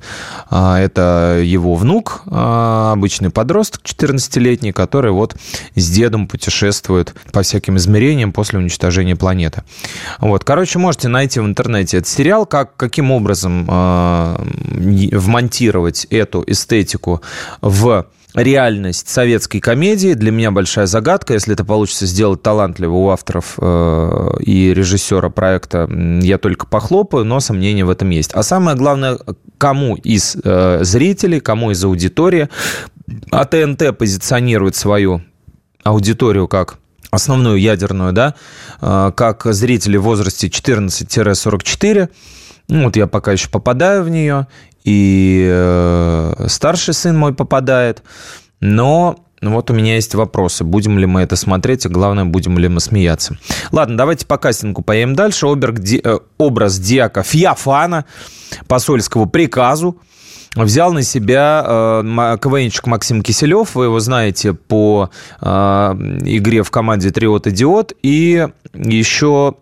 А, 0.50 0.78
это 0.78 1.40
его 1.42 1.74
внук, 1.74 2.22
а, 2.26 2.92
обычный 2.92 3.30
подросток 3.30 3.82
14-летний, 3.84 4.72
который 4.72 5.12
вот 5.12 5.36
с 5.74 5.90
дедом 5.90 6.28
путешествует 6.28 7.14
по 7.32 7.42
всяким 7.42 7.76
измерениям 7.76 8.32
после 8.32 8.58
уничтожения 8.58 9.16
планеты. 9.16 9.62
Вот, 10.18 10.44
короче, 10.44 10.78
можете 10.78 11.08
найти 11.08 11.40
в 11.40 11.46
интернете 11.46 11.98
этот 11.98 12.08
сериал, 12.08 12.46
как, 12.46 12.76
каким 12.76 13.10
образом 13.10 13.66
э, 13.68 14.36
вмонтировать 15.12 16.06
эту 16.10 16.44
эстетику 16.46 17.22
в 17.60 18.06
реальность 18.34 19.08
советской 19.08 19.60
комедии. 19.60 20.14
Для 20.14 20.30
меня 20.30 20.50
большая 20.50 20.86
загадка. 20.86 21.34
Если 21.34 21.54
это 21.54 21.64
получится 21.64 22.06
сделать 22.06 22.42
талантливо 22.42 22.94
у 22.94 23.08
авторов 23.08 23.54
э, 23.60 24.28
и 24.40 24.72
режиссера 24.74 25.30
проекта, 25.30 25.88
я 26.22 26.38
только 26.38 26.66
похлопаю, 26.66 27.24
но 27.24 27.40
сомнения 27.40 27.84
в 27.84 27.90
этом 27.90 28.10
есть. 28.10 28.32
А 28.34 28.42
самое 28.42 28.76
главное, 28.76 29.18
кому 29.56 29.96
из 29.96 30.36
э, 30.42 30.80
зрителей, 30.82 31.40
кому 31.40 31.70
из 31.70 31.82
аудитории, 31.84 32.48
а 33.30 33.44
ТНТ 33.44 33.96
позиционирует 33.96 34.76
свою 34.76 35.22
аудиторию 35.82 36.48
как 36.48 36.78
основную 37.10 37.58
ядерную, 37.58 38.12
да, 38.12 38.34
как 38.80 39.46
зрители 39.46 39.96
в 39.96 40.02
возрасте 40.02 40.48
14-44. 40.48 42.10
Ну, 42.68 42.84
вот 42.84 42.96
я 42.96 43.06
пока 43.06 43.32
еще 43.32 43.48
попадаю 43.48 44.04
в 44.04 44.10
нее, 44.10 44.46
и 44.84 45.48
э, 45.50 46.46
старший 46.48 46.94
сын 46.94 47.16
мой 47.16 47.34
попадает, 47.34 48.02
но 48.60 49.16
вот 49.40 49.70
у 49.70 49.74
меня 49.74 49.94
есть 49.94 50.14
вопросы. 50.14 50.64
Будем 50.64 50.98
ли 50.98 51.06
мы 51.06 51.22
это 51.22 51.36
смотреть, 51.36 51.86
и 51.86 51.88
главное, 51.88 52.24
будем 52.24 52.58
ли 52.58 52.68
мы 52.68 52.80
смеяться. 52.80 53.38
Ладно, 53.70 53.96
давайте 53.96 54.26
по 54.26 54.36
кастингу 54.36 54.82
поедем 54.82 55.14
дальше. 55.14 55.46
Оберг, 55.46 55.78
ди, 55.78 56.00
э, 56.02 56.18
образ 56.38 56.78
Диака 56.78 57.22
Фьяфана 57.22 58.04
посольского 58.66 59.26
приказу 59.26 60.00
взял 60.56 60.92
на 60.92 61.02
себя 61.02 61.64
э, 61.64 62.38
КВНчик 62.40 62.86
Максим 62.86 63.22
Киселев. 63.22 63.74
Вы 63.74 63.84
его 63.86 64.00
знаете 64.00 64.54
по 64.54 65.10
э, 65.40 65.46
игре 65.46 66.62
в 66.62 66.70
команде 66.70 67.10
Триот 67.10 67.46
Идиот. 67.46 67.92
И 68.02 68.48
еще 68.74 69.54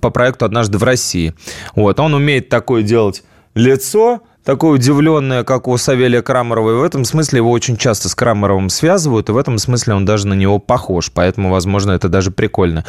по 0.00 0.10
проекту 0.10 0.44
«Однажды 0.44 0.78
в 0.78 0.84
России». 0.84 1.34
Вот, 1.74 1.98
он 2.00 2.14
умеет 2.14 2.48
такое 2.48 2.82
делать 2.82 3.22
лицо, 3.54 4.20
такое 4.44 4.72
удивленное, 4.72 5.44
как 5.44 5.68
у 5.68 5.76
Савелия 5.76 6.22
Крамарова. 6.22 6.70
И 6.70 6.74
в 6.74 6.82
этом 6.82 7.04
смысле 7.04 7.38
его 7.38 7.50
очень 7.50 7.76
часто 7.76 8.08
с 8.08 8.14
Крамаровым 8.14 8.68
связывают, 8.68 9.28
и 9.28 9.32
в 9.32 9.36
этом 9.36 9.58
смысле 9.58 9.94
он 9.94 10.04
даже 10.04 10.26
на 10.26 10.34
него 10.34 10.58
похож. 10.58 11.10
Поэтому, 11.12 11.50
возможно, 11.50 11.92
это 11.92 12.08
даже 12.08 12.30
прикольно. 12.30 12.84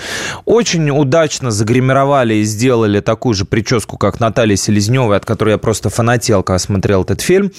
Очень 0.45 0.89
удачно 0.89 1.51
загримировали 1.51 2.35
и 2.35 2.43
сделали 2.43 2.99
такую 2.99 3.33
же 3.33 3.45
прическу, 3.45 3.97
как 3.97 4.19
Наталья 4.19 4.55
Селезнева, 4.55 5.15
от 5.15 5.25
которой 5.25 5.51
я 5.51 5.57
просто 5.57 5.89
фанател, 5.89 6.43
когда 6.43 6.59
смотрел 6.59 7.03
этот 7.03 7.21
фильм. 7.21 7.51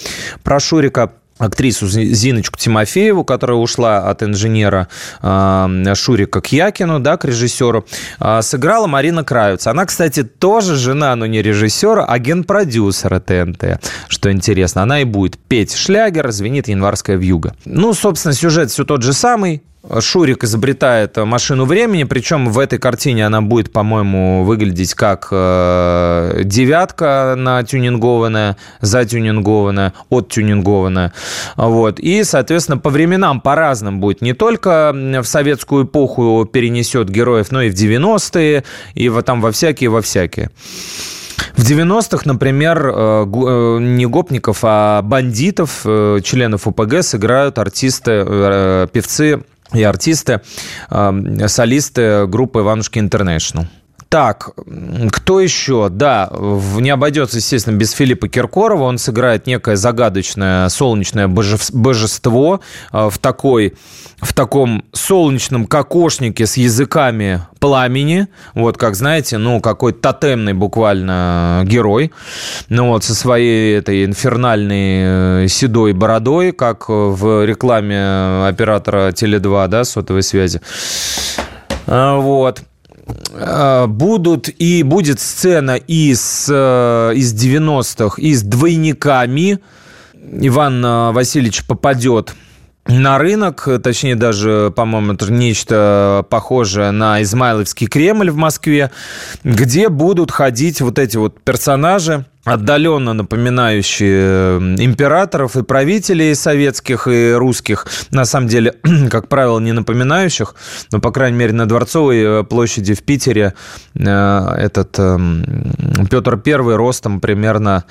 Про 0.43 0.61
Шурика 0.61 1.13
актрису 1.43 1.89
Зиночку 1.89 2.59
Тимофееву, 2.59 3.25
которая 3.25 3.57
ушла 3.57 4.09
от 4.09 4.23
инженера 4.23 4.89
Шурика 5.95 6.41
к 6.41 6.53
да, 7.01 7.17
к 7.17 7.25
режиссеру, 7.25 7.87
э, 8.21 8.43
сыграла 8.43 8.87
Марина 8.87 9.25
Кравец. 9.25 9.67
Она, 9.67 9.85
кстати, 9.87 10.23
тоже 10.23 10.77
жена, 10.77 11.17
но 11.17 11.27
не 11.27 11.43
режиссера, 11.43 12.05
а 12.05 12.19
ген-продюсера 12.19 13.21
ТНТ, 13.21 13.81
что 14.09 14.31
интересно. 14.31 14.83
Она 14.83 15.01
и 15.01 15.05
будет 15.05 15.39
петь 15.39 15.75
шлягер, 15.75 16.31
звенит 16.31 16.69
январская 16.69 17.17
вьюга. 17.17 17.55
Ну, 17.65 17.93
собственно, 17.95 18.35
сюжет 18.35 18.71
все 18.71 18.85
тот 18.85 19.03
же 19.03 19.13
самый. 19.13 19.63
Шурик 20.01 20.45
изобретает 20.45 21.17
машину 21.17 21.65
времени, 21.65 22.05
причем 22.05 22.51
в 22.51 22.59
этой 22.59 22.79
картине 22.79 23.27
она 23.27 23.43
будет, 23.43 23.73
по-моему, 23.73 24.45
выглядеть 24.45 24.95
как 24.95 25.29
э, 25.31 26.43
девятка 26.45 27.35
на 27.37 27.63
тюнингованная, 27.65 28.57
затюнингованная, 28.81 29.93
оттюнингованная. 30.09 31.13
Вот. 31.57 31.99
И, 31.99 32.23
соответственно, 32.23 32.79
по 32.79 32.91
временам 32.91 33.41
по-разному 33.41 33.99
будет. 33.99 34.23
Не 34.23 34.35
только 34.35 34.93
в 34.95 35.25
советскую 35.25 35.85
эпоху 35.85 36.49
перенесет 36.51 37.09
героев, 37.11 37.51
но 37.51 37.63
и 37.63 37.71
в 37.71 37.75
90-е, 37.75 38.65
и 38.95 39.09
в, 39.09 39.23
там 39.23 39.41
во 39.41 39.51
всякие, 39.51 39.91
во 39.91 40.01
всякие. 40.01 40.51
В 41.57 41.65
90-х, 41.65 42.23
например, 42.25 42.87
э, 42.87 43.25
э, 43.27 43.79
не 43.81 44.07
гопников, 44.07 44.61
а 44.63 45.03
бандитов, 45.03 45.83
э, 45.85 46.21
членов 46.25 46.67
ОПГ 46.67 47.03
сыграют 47.03 47.59
артисты, 47.59 48.89
певцы 48.93 49.43
и 49.75 49.83
артисты, 49.83 50.41
солисты 51.47 52.27
группы 52.27 52.61
«Иванушки 52.61 52.99
Интернешнл». 52.99 53.67
Так, 54.13 54.51
кто 55.11 55.41
еще? 55.41 55.89
Да, 55.89 56.31
не 56.79 56.91
обойдется, 56.91 57.39
естественно, 57.39 57.75
без 57.75 57.93
Филиппа 57.93 58.29
Киркорова. 58.29 58.83
Он 58.83 58.99
сыграет 58.99 59.47
некое 59.47 59.77
загадочное 59.77 60.69
солнечное 60.69 61.29
божество 61.29 62.61
э, 62.93 63.09
в, 63.11 63.17
такой, 63.17 63.73
в 64.21 64.35
таком 64.35 64.85
солнечном 64.93 65.65
кокошнике 65.65 66.45
с 66.45 66.59
языками 66.59 67.41
пламени. 67.59 68.27
Вот, 68.53 68.77
как 68.77 68.97
знаете, 68.97 69.39
ну, 69.39 69.63
какой 69.63 69.95
тотемный 69.95 70.53
буквально 70.53 71.63
герой. 71.65 72.13
Ну, 72.69 72.89
вот, 72.89 73.05
со 73.05 73.15
своей 73.15 73.79
этой 73.79 74.05
инфернальной 74.05 75.45
э, 75.45 75.49
седой 75.49 75.95
бородой, 75.95 76.53
как 76.53 76.91
в 76.91 77.47
рекламе 77.47 78.47
оператора 78.47 79.09
Теле2, 79.13 79.69
да, 79.69 79.85
сотовой 79.85 80.23
связи. 80.23 80.61
А, 81.87 82.19
вот. 82.19 82.63
А, 83.35 83.87
будут 83.87 84.49
и 84.49 84.83
будет 84.83 85.21
сцена 85.21 85.77
из, 85.77 86.47
э, 86.51 87.13
из 87.15 87.33
90-х, 87.35 88.21
и 88.21 88.35
с 88.35 88.43
двойниками. 88.43 89.59
Иван 90.15 90.85
э, 90.85 91.13
Васильевич 91.13 91.65
попадет 91.67 92.35
на 92.87 93.19
рынок, 93.19 93.69
точнее 93.83 94.17
даже, 94.17 94.73
по-моему, 94.75 95.13
это 95.13 95.33
нечто 95.33 96.27
похожее 96.29 96.91
на 96.91 97.23
Измайловский 97.23 97.87
Кремль 97.87 98.31
в 98.31 98.37
Москве, 98.37 98.91
где 99.45 99.89
будут 99.89 100.31
ходить 100.33 100.81
вот 100.81 100.99
эти 100.99 101.17
вот 101.17 101.41
персонажи, 101.43 102.27
отдаленно 102.45 103.13
напоминающие 103.13 104.59
императоров 104.85 105.57
и 105.57 105.63
правителей 105.63 106.35
советских 106.35 107.07
и 107.07 107.33
русских, 107.35 107.87
на 108.11 108.25
самом 108.25 108.49
деле, 108.49 108.75
как 109.11 109.29
правило, 109.29 109.61
не 109.61 109.73
напоминающих, 109.73 110.55
но, 110.91 111.01
по 111.01 111.13
крайней 111.13 111.39
мере, 111.39 111.53
на 111.53 111.67
Дворцовой 111.67 112.41
э, 112.41 112.43
площади 112.43 112.95
в 112.95 113.03
Питере 113.05 113.55
э, 113.95 114.55
этот 114.59 114.99
эм, 114.99 115.45
Петр 116.11 116.37
Первый 116.37 116.75
ростом 116.75 117.21
примерно 117.21 117.85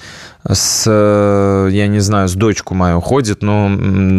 с, 0.46 0.84
э, 0.86 1.70
я 1.72 1.88
не 1.88 2.00
знаю, 2.00 2.28
с 2.28 2.34
дочку 2.34 2.74
мою 2.74 3.00
ходит, 3.00 3.42
но 3.44 3.72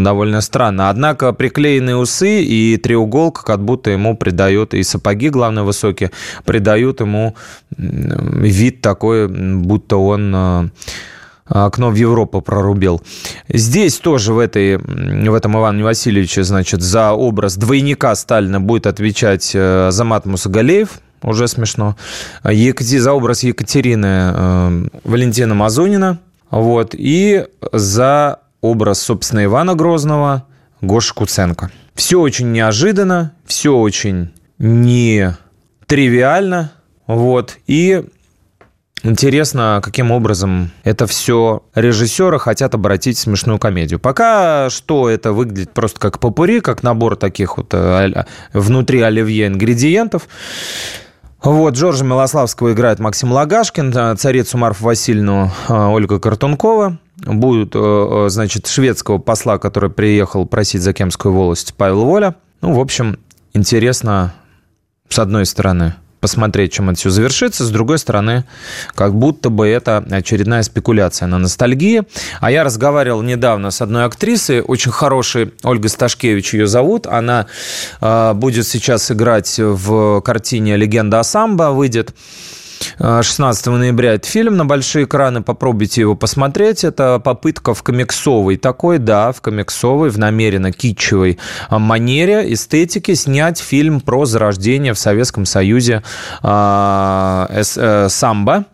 довольно 0.02 0.40
странно. 0.40 0.88
Однако 0.88 1.32
приклеенные 1.32 1.96
усы 1.96 2.42
и 2.42 2.78
треуголка 2.78 3.42
как 3.42 3.62
будто 3.62 3.90
ему 3.90 4.16
придают, 4.16 4.72
и 4.72 4.82
сапоги, 4.82 5.28
главное, 5.28 5.62
высокие, 5.62 6.10
придают 6.44 7.00
ему 7.00 7.36
вид 7.76 8.80
такой, 8.80 9.28
будто 9.28 9.96
он 9.96 10.21
он 10.22 10.34
э, 10.34 10.68
окно 11.46 11.90
в 11.90 11.94
Европу 11.94 12.40
прорубил. 12.40 13.02
Здесь 13.48 13.98
тоже 13.98 14.32
в, 14.32 14.38
этой, 14.38 14.78
в 14.78 15.34
этом 15.34 15.56
Иване 15.58 15.84
Васильевиче, 15.84 16.44
значит, 16.44 16.82
за 16.82 17.12
образ 17.12 17.56
двойника 17.56 18.14
Сталина 18.14 18.60
будет 18.60 18.86
отвечать 18.86 19.52
э, 19.54 19.88
Замат 19.90 20.26
Мусагалеев, 20.26 21.00
уже 21.22 21.48
смешно. 21.48 21.96
Екати, 22.44 22.98
за 22.98 23.12
образ 23.12 23.42
Екатерины 23.42 24.06
э, 24.06 24.84
Валентина 25.04 25.54
Мазунина. 25.54 26.18
Вот. 26.50 26.94
И 26.96 27.46
за 27.72 28.40
образ, 28.60 29.00
собственно, 29.00 29.44
Ивана 29.44 29.74
Грозного 29.74 30.46
Гоша 30.80 31.14
Куценко. 31.14 31.70
Все 31.94 32.20
очень 32.20 32.52
неожиданно, 32.52 33.32
все 33.46 33.74
очень 33.76 34.32
не 34.58 35.34
тривиально. 35.86 36.72
Вот. 37.06 37.58
И 37.66 38.04
Интересно, 39.04 39.80
каким 39.82 40.12
образом 40.12 40.70
это 40.84 41.08
все 41.08 41.64
режиссеры 41.74 42.38
хотят 42.38 42.74
обратить 42.74 43.18
в 43.18 43.20
смешную 43.20 43.58
комедию. 43.58 43.98
Пока 43.98 44.70
что 44.70 45.10
это 45.10 45.32
выглядит 45.32 45.72
просто 45.72 45.98
как 45.98 46.20
попури, 46.20 46.60
как 46.60 46.84
набор 46.84 47.16
таких 47.16 47.56
вот 47.56 47.74
э, 47.74 48.24
внутри 48.52 49.00
оливье 49.00 49.48
ингредиентов. 49.48 50.28
Вот, 51.42 51.74
Джорджа 51.74 52.04
Милославского 52.04 52.72
играет 52.72 53.00
Максим 53.00 53.32
Лагашкин, 53.32 53.92
э, 53.92 54.14
царицу 54.16 54.56
Марфу 54.58 54.84
Васильевну 54.84 55.50
э, 55.68 55.74
Ольга 55.74 56.20
Картункова. 56.20 56.98
Будет, 57.24 57.74
значит, 58.32 58.66
шведского 58.66 59.18
посла, 59.18 59.58
который 59.58 59.90
приехал 59.90 60.44
просить 60.44 60.82
за 60.82 60.92
Кемскую 60.92 61.32
волость, 61.32 61.74
Павел 61.76 62.04
Воля. 62.04 62.34
Ну, 62.60 62.72
в 62.72 62.80
общем, 62.80 63.16
интересно, 63.52 64.34
с 65.08 65.20
одной 65.20 65.46
стороны, 65.46 65.94
посмотреть, 66.22 66.72
чем 66.72 66.88
это 66.88 66.98
все 67.00 67.10
завершится. 67.10 67.64
С 67.64 67.70
другой 67.70 67.98
стороны, 67.98 68.44
как 68.94 69.14
будто 69.14 69.50
бы 69.50 69.66
это 69.66 69.98
очередная 70.10 70.62
спекуляция 70.62 71.26
на 71.26 71.36
ностальгии. 71.36 72.04
А 72.40 72.50
я 72.50 72.64
разговаривал 72.64 73.22
недавно 73.22 73.70
с 73.72 73.82
одной 73.82 74.04
актрисой, 74.04 74.60
очень 74.60 74.92
хорошей, 74.92 75.52
Ольга 75.64 75.88
Сташкевич 75.88 76.54
ее 76.54 76.66
зовут. 76.66 77.06
Она 77.08 77.46
э, 78.00 78.32
будет 78.34 78.66
сейчас 78.66 79.10
играть 79.10 79.58
в 79.58 80.20
картине 80.20 80.76
«Легенда 80.76 81.18
о 81.18 81.24
самбо», 81.24 81.72
выйдет 81.72 82.14
16 82.98 83.66
ноября 83.66 84.14
этот 84.14 84.26
фильм 84.26 84.56
на 84.56 84.64
большие 84.64 85.04
экраны, 85.04 85.42
попробуйте 85.42 86.02
его 86.02 86.14
посмотреть. 86.14 86.84
Это 86.84 87.18
попытка 87.18 87.74
в 87.74 87.82
комиксовой 87.82 88.56
такой, 88.56 88.98
да, 88.98 89.32
в 89.32 89.40
комиксовой, 89.40 90.10
в 90.10 90.18
намеренно 90.18 90.72
китчевой 90.72 91.38
а, 91.68 91.78
манере, 91.78 92.52
эстетике 92.52 93.14
снять 93.14 93.58
фильм 93.58 94.00
про 94.00 94.24
зарождение 94.24 94.94
в 94.94 94.98
Советском 94.98 95.46
Союзе 95.46 96.02
э, 96.42 97.46
э, 97.48 98.08
самбо. 98.08 98.64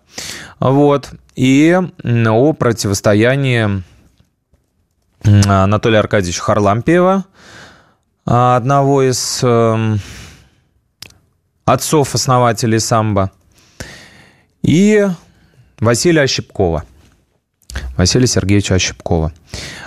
Вот. 0.60 1.10
И 1.34 1.78
о 2.04 2.52
противостоянии 2.52 3.82
Анатолия 5.24 5.98
Аркадьевича 5.98 6.42
Харлампиева, 6.42 7.24
одного 8.24 9.02
из 9.02 9.40
э, 9.42 9.96
отцов-основателей 11.64 12.78
самбо, 12.78 13.30
и 14.68 15.08
Василия 15.80 16.22
Ощепкова. 16.22 16.84
Василия 17.96 18.26
Сергеевича 18.26 18.74
Ощепкова. 18.74 19.32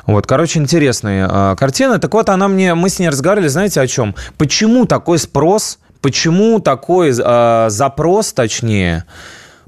Вот, 0.07 0.25
короче, 0.25 0.57
интересная 0.57 1.29
э, 1.29 1.55
картина. 1.55 1.99
Так 1.99 2.13
вот, 2.13 2.29
она 2.29 2.47
мне, 2.47 2.73
мы 2.73 2.89
с 2.89 2.97
ней 2.97 3.09
разговаривали, 3.09 3.47
знаете, 3.47 3.79
о 3.79 3.87
чем? 3.87 4.15
Почему 4.37 4.85
такой 4.85 5.19
спрос, 5.19 5.77
почему 6.01 6.59
такой 6.59 7.11
э, 7.15 7.65
запрос, 7.69 8.33
точнее, 8.33 9.05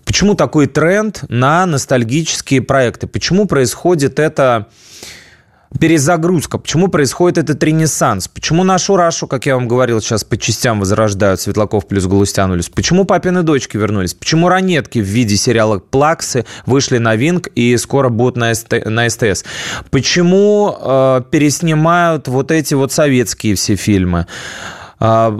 почему 0.04 0.34
такой 0.34 0.66
тренд 0.66 1.24
на 1.30 1.68
ностальгические 1.68 2.62
проекты? 2.64 3.06
Почему 3.06 3.46
происходит 3.46 4.20
это 4.20 4.68
перезагрузка, 5.80 6.58
почему 6.58 6.88
происходит 6.88 7.38
этот 7.38 7.64
ренессанс, 7.64 8.28
почему 8.28 8.64
нашу 8.64 8.96
Рашу, 8.96 9.28
как 9.28 9.46
я 9.46 9.56
вам 9.56 9.68
говорил, 9.68 10.02
сейчас 10.02 10.24
по 10.24 10.38
частям 10.38 10.80
возрождают 10.80 11.42
Светлаков 11.42 11.88
плюс 11.88 12.06
Галустянулис, 12.06 12.70
почему 12.70 13.06
папины 13.06 13.44
дочки 13.44 13.78
вернулись, 13.78 14.14
почему 14.14 14.50
ранетки 14.50 15.00
в 15.00 15.06
виде 15.06 15.36
сериала 15.36 15.80
«Плаксы» 15.80 16.46
вышли 16.66 16.98
на 16.98 17.16
Винг 17.16 17.48
и 17.48 17.76
скоро 17.78 18.10
будут 18.10 18.38
на, 18.38 18.54
СТ, 18.54 18.86
на 18.86 19.10
СТС, 19.10 19.44
почему 19.90 20.76
э, 20.80 21.22
переснимают 21.32 22.28
вот 22.28 22.52
эти 22.52 22.74
вот 22.74 22.92
советские 22.92 23.56
все 23.56 23.76
фильмы, 23.76 24.28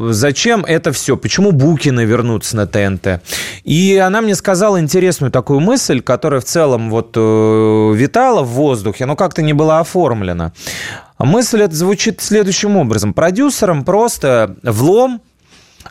зачем 0.10 0.66
это 0.66 0.92
все? 0.92 1.16
Почему 1.16 1.54
Букины 1.54 2.04
вернутся 2.04 2.58
на 2.58 2.68
ТНТ? 2.68 3.22
И 3.64 3.96
она 3.96 4.22
мне 4.22 4.36
сказала 4.36 4.80
интересную 4.80 5.32
такую 5.32 5.62
мысль, 5.62 6.02
которая 6.02 6.42
в 6.42 6.46
целом 6.46 6.90
вот 6.90 7.14
э, 7.16 7.94
витала 7.96 8.44
в 8.44 8.50
воздухе, 8.50 9.06
но 9.06 9.16
как-то 9.16 9.42
не 9.42 9.54
была 9.54 9.80
оформлена. 9.80 10.52
Мысль 11.18 11.62
эта 11.62 11.76
звучит 11.76 12.22
следующим 12.22 12.76
образом. 12.76 13.14
Продюсерам 13.14 13.86
просто 13.86 14.58
влом 14.64 15.22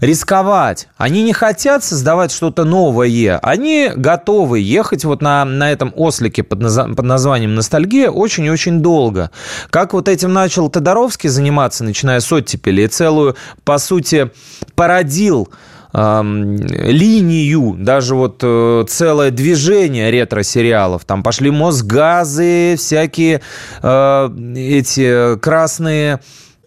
рисковать. 0.02 0.88
Они 0.96 1.22
не 1.22 1.32
хотят 1.32 1.84
создавать 1.84 2.32
что-то 2.32 2.64
новое. 2.64 3.38
Они 3.38 3.90
готовы 3.94 4.58
ехать 4.58 5.04
вот 5.04 5.22
на, 5.22 5.44
на 5.44 5.70
этом 5.70 5.92
ослике 5.96 6.42
под, 6.42 6.60
наз... 6.60 6.76
под 6.76 7.04
названием 7.04 7.54
«Ностальгия» 7.54 8.10
очень 8.10 8.44
и 8.44 8.50
очень 8.50 8.80
долго. 8.80 9.30
Как 9.70 9.92
вот 9.92 10.08
этим 10.08 10.32
начал 10.32 10.68
Тодоровский 10.68 11.28
заниматься, 11.30 11.84
начиная 11.84 12.18
с 12.18 12.32
оттепели, 12.32 12.82
и 12.82 12.88
целую, 12.88 13.36
по 13.64 13.78
сути, 13.78 14.32
породил 14.74 15.48
линию, 15.94 17.76
даже 17.78 18.14
вот 18.14 18.40
э, 18.42 18.84
целое 18.88 19.30
движение 19.30 20.10
ретро-сериалов. 20.10 21.04
Там 21.04 21.22
пошли 21.22 21.50
Мосгазы, 21.50 22.76
всякие 22.78 23.42
э, 23.82 24.30
эти 24.56 25.38
красные 25.38 26.20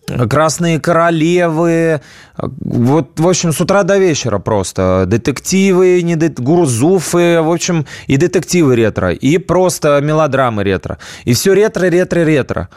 Красные 0.08 0.80
королевы, 0.80 2.02
вот, 2.38 3.20
в 3.20 3.28
общем, 3.28 3.52
с 3.52 3.60
утра 3.60 3.84
до 3.84 3.98
вечера 3.98 4.38
просто. 4.38 5.06
Детективы, 5.08 6.02
не 6.04 6.16
дет... 6.16 6.40
Гурзуфы, 6.40 7.42
в 7.42 7.52
общем, 7.52 7.86
и 8.08 8.18
детективы 8.18 8.76
ретро, 8.76 9.12
и 9.12 9.38
просто 9.40 10.00
мелодрамы 10.02 10.64
ретро. 10.64 11.00
И 11.24 11.34
все 11.34 11.54
ретро, 11.54 11.86
ретро, 11.88 12.20
ретро. 12.20 12.70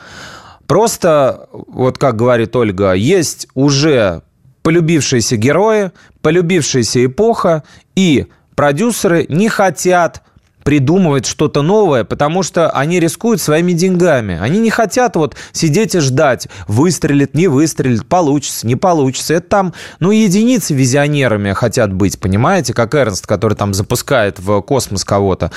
Просто, 0.66 1.48
вот 1.52 1.98
как 1.98 2.16
говорит 2.16 2.54
Ольга, 2.56 2.92
есть 2.92 3.48
уже 3.54 4.22
полюбившиеся 4.62 5.36
герои, 5.36 5.92
полюбившаяся 6.22 7.04
эпоха, 7.04 7.62
и 7.94 8.26
продюсеры 8.54 9.26
не 9.28 9.48
хотят 9.48 10.22
придумывать 10.68 11.24
что-то 11.24 11.62
новое, 11.62 12.04
потому 12.04 12.42
что 12.42 12.68
они 12.68 13.00
рискуют 13.00 13.40
своими 13.40 13.72
деньгами. 13.72 14.38
Они 14.38 14.58
не 14.58 14.68
хотят 14.68 15.16
вот 15.16 15.34
сидеть 15.52 15.94
и 15.94 16.00
ждать, 16.00 16.48
выстрелит, 16.66 17.32
не 17.32 17.48
выстрелит, 17.48 18.06
получится, 18.06 18.66
не 18.66 18.76
получится. 18.76 19.32
Это 19.32 19.48
там, 19.48 19.74
ну, 19.98 20.10
единицы 20.10 20.74
визионерами 20.74 21.54
хотят 21.54 21.90
быть, 21.94 22.20
понимаете, 22.20 22.74
как 22.74 22.94
Эрнст, 22.94 23.26
который 23.26 23.54
там 23.54 23.72
запускает 23.72 24.40
в 24.40 24.60
космос 24.60 25.06
кого-то, 25.06 25.52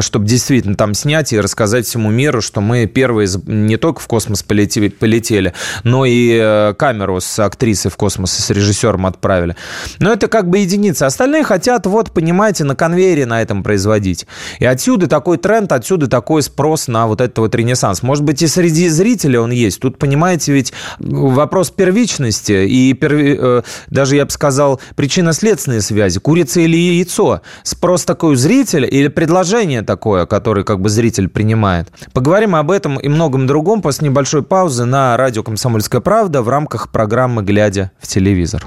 чтобы 0.00 0.26
действительно 0.26 0.74
там 0.74 0.92
снять 0.92 1.32
и 1.32 1.40
рассказать 1.40 1.86
всему 1.86 2.10
миру, 2.10 2.42
что 2.42 2.60
мы 2.60 2.84
первые 2.84 3.30
не 3.46 3.78
только 3.78 4.02
в 4.02 4.08
космос 4.08 4.42
полетели, 4.42 5.54
но 5.84 6.04
и 6.04 6.38
э, 6.38 6.74
камеру 6.74 7.18
с 7.18 7.38
актрисой 7.38 7.90
в 7.90 7.96
космос 7.96 8.38
и 8.38 8.42
с 8.42 8.50
режиссером 8.50 9.06
отправили. 9.06 9.56
Но 10.00 10.12
это 10.12 10.28
как 10.28 10.50
бы 10.50 10.58
единицы. 10.58 11.04
Остальные 11.04 11.44
хотят, 11.44 11.86
вот, 11.86 12.10
понимаете, 12.10 12.64
на 12.64 12.76
конвейере 12.76 13.24
на 13.24 13.40
этом 13.40 13.62
производить. 13.62 14.26
И 14.58 14.64
отсюда 14.64 15.06
такой 15.06 15.38
тренд, 15.38 15.72
отсюда 15.72 16.08
такой 16.08 16.42
спрос 16.42 16.88
на 16.88 17.06
вот 17.06 17.20
этот 17.20 17.38
вот 17.38 17.54
ренессанс. 17.54 18.02
Может 18.02 18.24
быть, 18.24 18.42
и 18.42 18.46
среди 18.46 18.88
зрителей 18.88 19.38
он 19.38 19.50
есть. 19.50 19.80
Тут, 19.80 19.98
понимаете, 19.98 20.52
ведь 20.52 20.72
вопрос 20.98 21.70
первичности 21.70 22.66
и 22.66 22.92
перви... 22.94 23.36
Э, 23.38 23.62
даже, 23.88 24.16
я 24.16 24.24
бы 24.24 24.30
сказал, 24.30 24.80
причинно-следственные 24.96 25.80
связи. 25.80 26.20
Курица 26.20 26.60
или 26.60 26.76
яйцо. 26.76 27.40
Спрос 27.62 28.04
такой 28.04 28.32
у 28.32 28.34
зрителя 28.36 28.86
или 28.86 29.08
предложение 29.08 29.82
такое, 29.82 30.26
которое 30.26 30.64
как 30.64 30.80
бы 30.80 30.88
зритель 30.88 31.28
принимает. 31.28 31.88
Поговорим 32.12 32.54
об 32.54 32.70
этом 32.70 32.98
и 32.98 33.08
многом 33.08 33.46
другом 33.46 33.82
после 33.82 34.08
небольшой 34.08 34.42
паузы 34.42 34.84
на 34.84 35.16
радио 35.16 35.42
«Комсомольская 35.42 36.00
правда» 36.00 36.42
в 36.42 36.48
рамках 36.48 36.90
программы 36.90 37.42
«Глядя 37.42 37.92
в 37.98 38.06
телевизор». 38.06 38.66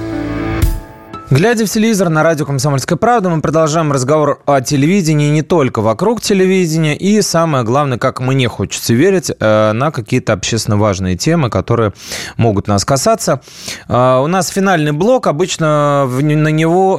Глядя 1.31 1.65
в 1.65 1.69
телевизор 1.69 2.09
на 2.09 2.23
радио 2.23 2.45
«Комсомольская 2.45 2.97
правда», 2.97 3.29
мы 3.29 3.39
продолжаем 3.39 3.93
разговор 3.93 4.41
о 4.45 4.59
телевидении 4.59 5.29
не 5.29 5.43
только 5.43 5.79
вокруг 5.79 6.19
телевидения, 6.19 6.93
и 6.93 7.21
самое 7.21 7.63
главное, 7.63 7.97
как 7.97 8.19
мне 8.19 8.49
хочется 8.49 8.93
верить, 8.93 9.31
э, 9.39 9.71
на 9.71 9.91
какие-то 9.91 10.33
общественно 10.33 10.75
важные 10.75 11.15
темы, 11.15 11.49
которые 11.49 11.93
могут 12.35 12.67
нас 12.67 12.83
касаться. 12.83 13.39
Э, 13.87 14.19
у 14.21 14.27
нас 14.27 14.49
финальный 14.49 14.91
блок, 14.91 15.27
обычно 15.27 16.05
на 16.05 16.49
него, 16.49 16.97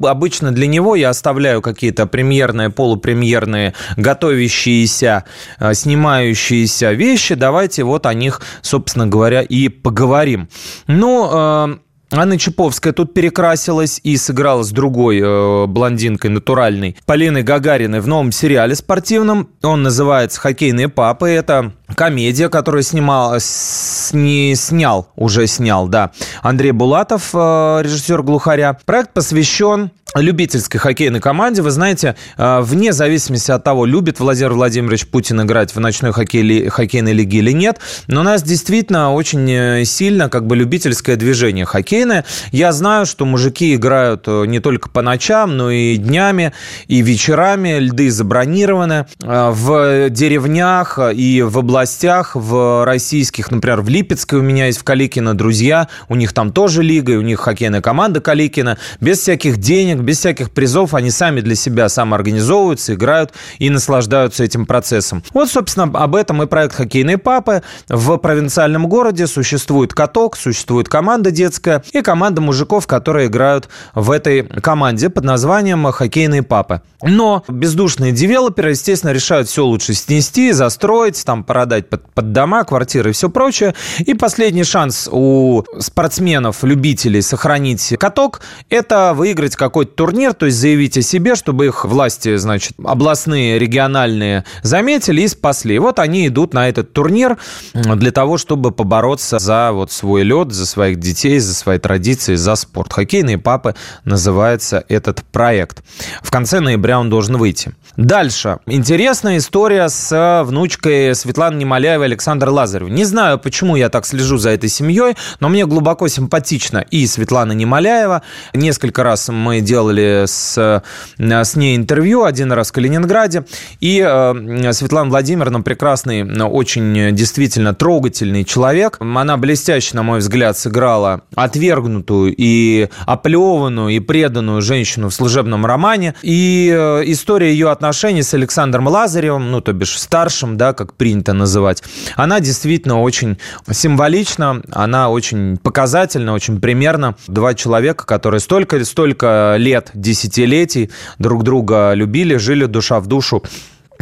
э, 0.00 0.06
обычно 0.06 0.52
для 0.52 0.68
него 0.68 0.94
я 0.94 1.08
оставляю 1.08 1.60
какие-то 1.60 2.06
премьерные, 2.06 2.70
полупремьерные, 2.70 3.74
готовящиеся, 3.96 5.24
снимающиеся 5.72 6.92
вещи. 6.92 7.34
Давайте 7.34 7.82
вот 7.82 8.06
о 8.06 8.14
них, 8.14 8.42
собственно 8.60 9.08
говоря, 9.08 9.42
и 9.42 9.68
поговорим. 9.68 10.48
Ну, 10.86 11.80
Анна 12.14 12.38
Чаповская 12.38 12.92
тут 12.92 13.14
перекрасилась 13.14 13.98
и 14.02 14.18
сыграла 14.18 14.64
с 14.64 14.70
другой 14.70 15.18
э, 15.18 15.66
блондинкой 15.66 16.30
натуральной 16.30 16.94
Полиной 17.06 17.42
Гагариной 17.42 18.00
в 18.00 18.06
новом 18.06 18.32
сериале 18.32 18.74
спортивном. 18.74 19.48
Он 19.62 19.82
называется 19.82 20.38
«Хоккейные 20.38 20.90
папы». 20.90 21.30
Это 21.30 21.72
комедия, 21.94 22.50
которую 22.50 22.82
снимал, 22.82 23.36
с, 23.38 24.10
не 24.12 24.54
снял, 24.56 25.08
уже 25.16 25.46
снял, 25.46 25.88
да, 25.88 26.10
Андрей 26.42 26.72
Булатов, 26.72 27.30
э, 27.32 27.80
режиссер 27.82 28.22
«Глухаря». 28.22 28.78
Проект 28.84 29.14
посвящен 29.14 29.90
любительской 30.14 30.78
хоккейной 30.78 31.20
команде. 31.20 31.62
Вы 31.62 31.70
знаете, 31.70 32.16
э, 32.36 32.60
вне 32.60 32.92
зависимости 32.92 33.50
от 33.50 33.64
того, 33.64 33.86
любит 33.86 34.20
Владимир 34.20 34.52
Владимирович 34.52 35.06
Путин 35.06 35.42
играть 35.42 35.74
в 35.74 35.80
ночной 35.80 36.12
хоккей, 36.12 36.68
хоккейной 36.68 37.12
лиге 37.12 37.38
или 37.38 37.52
нет, 37.52 37.78
но 38.06 38.20
у 38.20 38.24
нас 38.24 38.42
действительно 38.42 39.12
очень 39.12 39.50
э, 39.50 39.84
сильно 39.84 40.28
как 40.28 40.46
бы 40.46 40.56
любительское 40.56 41.16
движение 41.16 41.64
хоккейное. 41.64 42.24
Я 42.50 42.72
знаю, 42.72 43.06
что 43.06 43.24
мужики 43.24 43.74
играют 43.74 44.26
не 44.26 44.60
только 44.60 44.88
по 44.88 45.02
ночам, 45.02 45.56
но 45.56 45.70
и 45.70 45.96
днями, 45.96 46.52
и 46.88 47.00
вечерами. 47.00 47.78
Льды 47.78 48.10
забронированы. 48.10 49.06
В 49.20 50.10
деревнях 50.10 50.98
и 51.14 51.42
в 51.42 51.58
областях, 51.58 52.32
в 52.34 52.84
российских, 52.84 53.50
например, 53.50 53.80
в 53.80 53.88
Липецкой 53.88 54.40
у 54.40 54.42
меня 54.42 54.66
есть 54.66 54.78
в 54.78 54.84
Каликино 54.84 55.34
друзья, 55.34 55.88
у 56.08 56.14
них 56.14 56.32
там 56.32 56.52
тоже 56.52 56.82
лига, 56.82 57.14
и 57.14 57.16
у 57.16 57.22
них 57.22 57.40
хоккейная 57.40 57.80
команда 57.80 58.20
Каликина. 58.20 58.78
Без 59.00 59.20
всяких 59.20 59.56
денег, 59.58 60.01
без 60.02 60.18
всяких 60.18 60.50
призов, 60.50 60.94
они 60.94 61.10
сами 61.10 61.40
для 61.40 61.54
себя 61.54 61.88
самоорганизовываются, 61.88 62.94
играют 62.94 63.32
и 63.58 63.70
наслаждаются 63.70 64.44
этим 64.44 64.66
процессом. 64.66 65.22
Вот, 65.32 65.50
собственно, 65.50 65.90
об 65.98 66.14
этом 66.14 66.42
и 66.42 66.46
проект 66.46 66.74
«Хоккейные 66.74 67.18
папы». 67.18 67.62
В 67.88 68.16
провинциальном 68.18 68.88
городе 68.88 69.26
существует 69.26 69.94
каток, 69.94 70.36
существует 70.36 70.88
команда 70.88 71.30
детская 71.30 71.82
и 71.92 72.02
команда 72.02 72.40
мужиков, 72.40 72.86
которые 72.86 73.28
играют 73.28 73.68
в 73.94 74.10
этой 74.10 74.42
команде 74.42 75.08
под 75.10 75.24
названием 75.24 75.84
«Хоккейные 75.90 76.42
папы». 76.42 76.82
Но 77.02 77.44
бездушные 77.48 78.12
девелоперы, 78.12 78.70
естественно, 78.70 79.10
решают 79.10 79.48
все 79.48 79.64
лучше 79.64 79.94
снести, 79.94 80.52
застроить, 80.52 81.24
там, 81.24 81.42
продать 81.44 81.88
под, 81.88 82.08
под 82.12 82.32
дома, 82.32 82.64
квартиры 82.64 83.10
и 83.10 83.12
все 83.12 83.28
прочее. 83.28 83.74
И 83.98 84.14
последний 84.14 84.64
шанс 84.64 85.08
у 85.10 85.64
спортсменов, 85.78 86.62
любителей 86.62 87.22
сохранить 87.22 87.94
каток– 87.98 88.40
это 88.70 89.12
выиграть 89.14 89.56
какой-то 89.56 89.91
турнир, 89.94 90.34
то 90.34 90.46
есть 90.46 90.58
заявить 90.58 90.96
о 90.98 91.02
себе, 91.02 91.34
чтобы 91.34 91.66
их 91.66 91.84
власти, 91.84 92.36
значит, 92.36 92.74
областные, 92.84 93.58
региональные 93.58 94.44
заметили 94.62 95.22
и 95.22 95.28
спасли. 95.28 95.78
вот 95.78 95.98
они 95.98 96.26
идут 96.26 96.54
на 96.54 96.68
этот 96.68 96.92
турнир 96.92 97.38
для 97.74 98.10
того, 98.10 98.38
чтобы 98.38 98.70
побороться 98.72 99.38
за 99.38 99.72
вот 99.72 99.90
свой 99.92 100.22
лед, 100.22 100.52
за 100.52 100.66
своих 100.66 100.98
детей, 100.98 101.38
за 101.38 101.54
свои 101.54 101.78
традиции, 101.78 102.34
за 102.34 102.54
спорт. 102.54 102.92
«Хоккейные 102.92 103.38
папы» 103.38 103.74
называется 104.04 104.84
этот 104.88 105.22
проект. 105.24 105.82
В 106.22 106.30
конце 106.30 106.60
ноября 106.60 106.98
он 107.00 107.10
должен 107.10 107.36
выйти. 107.36 107.72
Дальше. 107.96 108.58
Интересная 108.66 109.36
история 109.36 109.88
с 109.88 110.42
внучкой 110.46 111.14
Светланы 111.14 111.58
Немоляевой 111.58 112.06
Александр 112.06 112.48
Лазарев. 112.48 112.88
Не 112.88 113.04
знаю, 113.04 113.38
почему 113.38 113.76
я 113.76 113.90
так 113.90 114.06
слежу 114.06 114.38
за 114.38 114.50
этой 114.50 114.70
семьей, 114.70 115.14
но 115.40 115.48
мне 115.48 115.66
глубоко 115.66 116.08
симпатична 116.08 116.78
и 116.78 117.06
Светлана 117.06 117.52
Немоляева. 117.52 118.22
Несколько 118.54 119.02
раз 119.02 119.28
мы 119.28 119.60
делали 119.60 119.81
с, 120.26 120.82
с 121.18 121.56
ней 121.56 121.76
интервью, 121.76 122.24
один 122.24 122.52
раз 122.52 122.70
в 122.70 122.72
Калининграде. 122.72 123.44
И 123.80 124.04
э, 124.06 124.72
Светлана 124.72 125.10
Владимировна 125.10 125.60
прекрасный, 125.60 126.22
очень 126.42 127.14
действительно 127.14 127.74
трогательный 127.74 128.44
человек. 128.44 128.98
Она 129.00 129.36
блестяще, 129.36 129.96
на 129.96 130.02
мой 130.02 130.20
взгляд, 130.20 130.56
сыграла 130.56 131.22
отвергнутую 131.34 132.34
и 132.36 132.88
оплеванную 133.06 133.90
и 133.90 134.00
преданную 134.00 134.62
женщину 134.62 135.08
в 135.08 135.14
служебном 135.14 135.66
романе. 135.66 136.14
И 136.22 136.72
э, 136.74 137.02
история 137.06 137.52
ее 137.52 137.70
отношений 137.70 138.22
с 138.22 138.34
Александром 138.34 138.88
Лазаревым, 138.88 139.50
ну, 139.50 139.60
то 139.60 139.72
бишь 139.72 139.98
старшим, 139.98 140.56
да, 140.56 140.72
как 140.72 140.94
принято 140.94 141.32
называть, 141.32 141.82
она 142.16 142.40
действительно 142.40 143.00
очень 143.00 143.38
символична, 143.70 144.62
она 144.70 145.10
очень 145.10 145.56
показательна, 145.58 146.34
очень 146.34 146.60
примерна. 146.60 147.16
Два 147.26 147.54
человека, 147.54 148.06
которые 148.06 148.40
столько, 148.40 148.84
столько 148.84 149.56
лет, 149.72 149.90
десятилетий 149.94 150.90
друг 151.18 151.42
друга 151.42 151.94
любили, 151.94 152.36
жили 152.36 152.66
душа 152.66 153.00
в 153.00 153.06
душу 153.06 153.42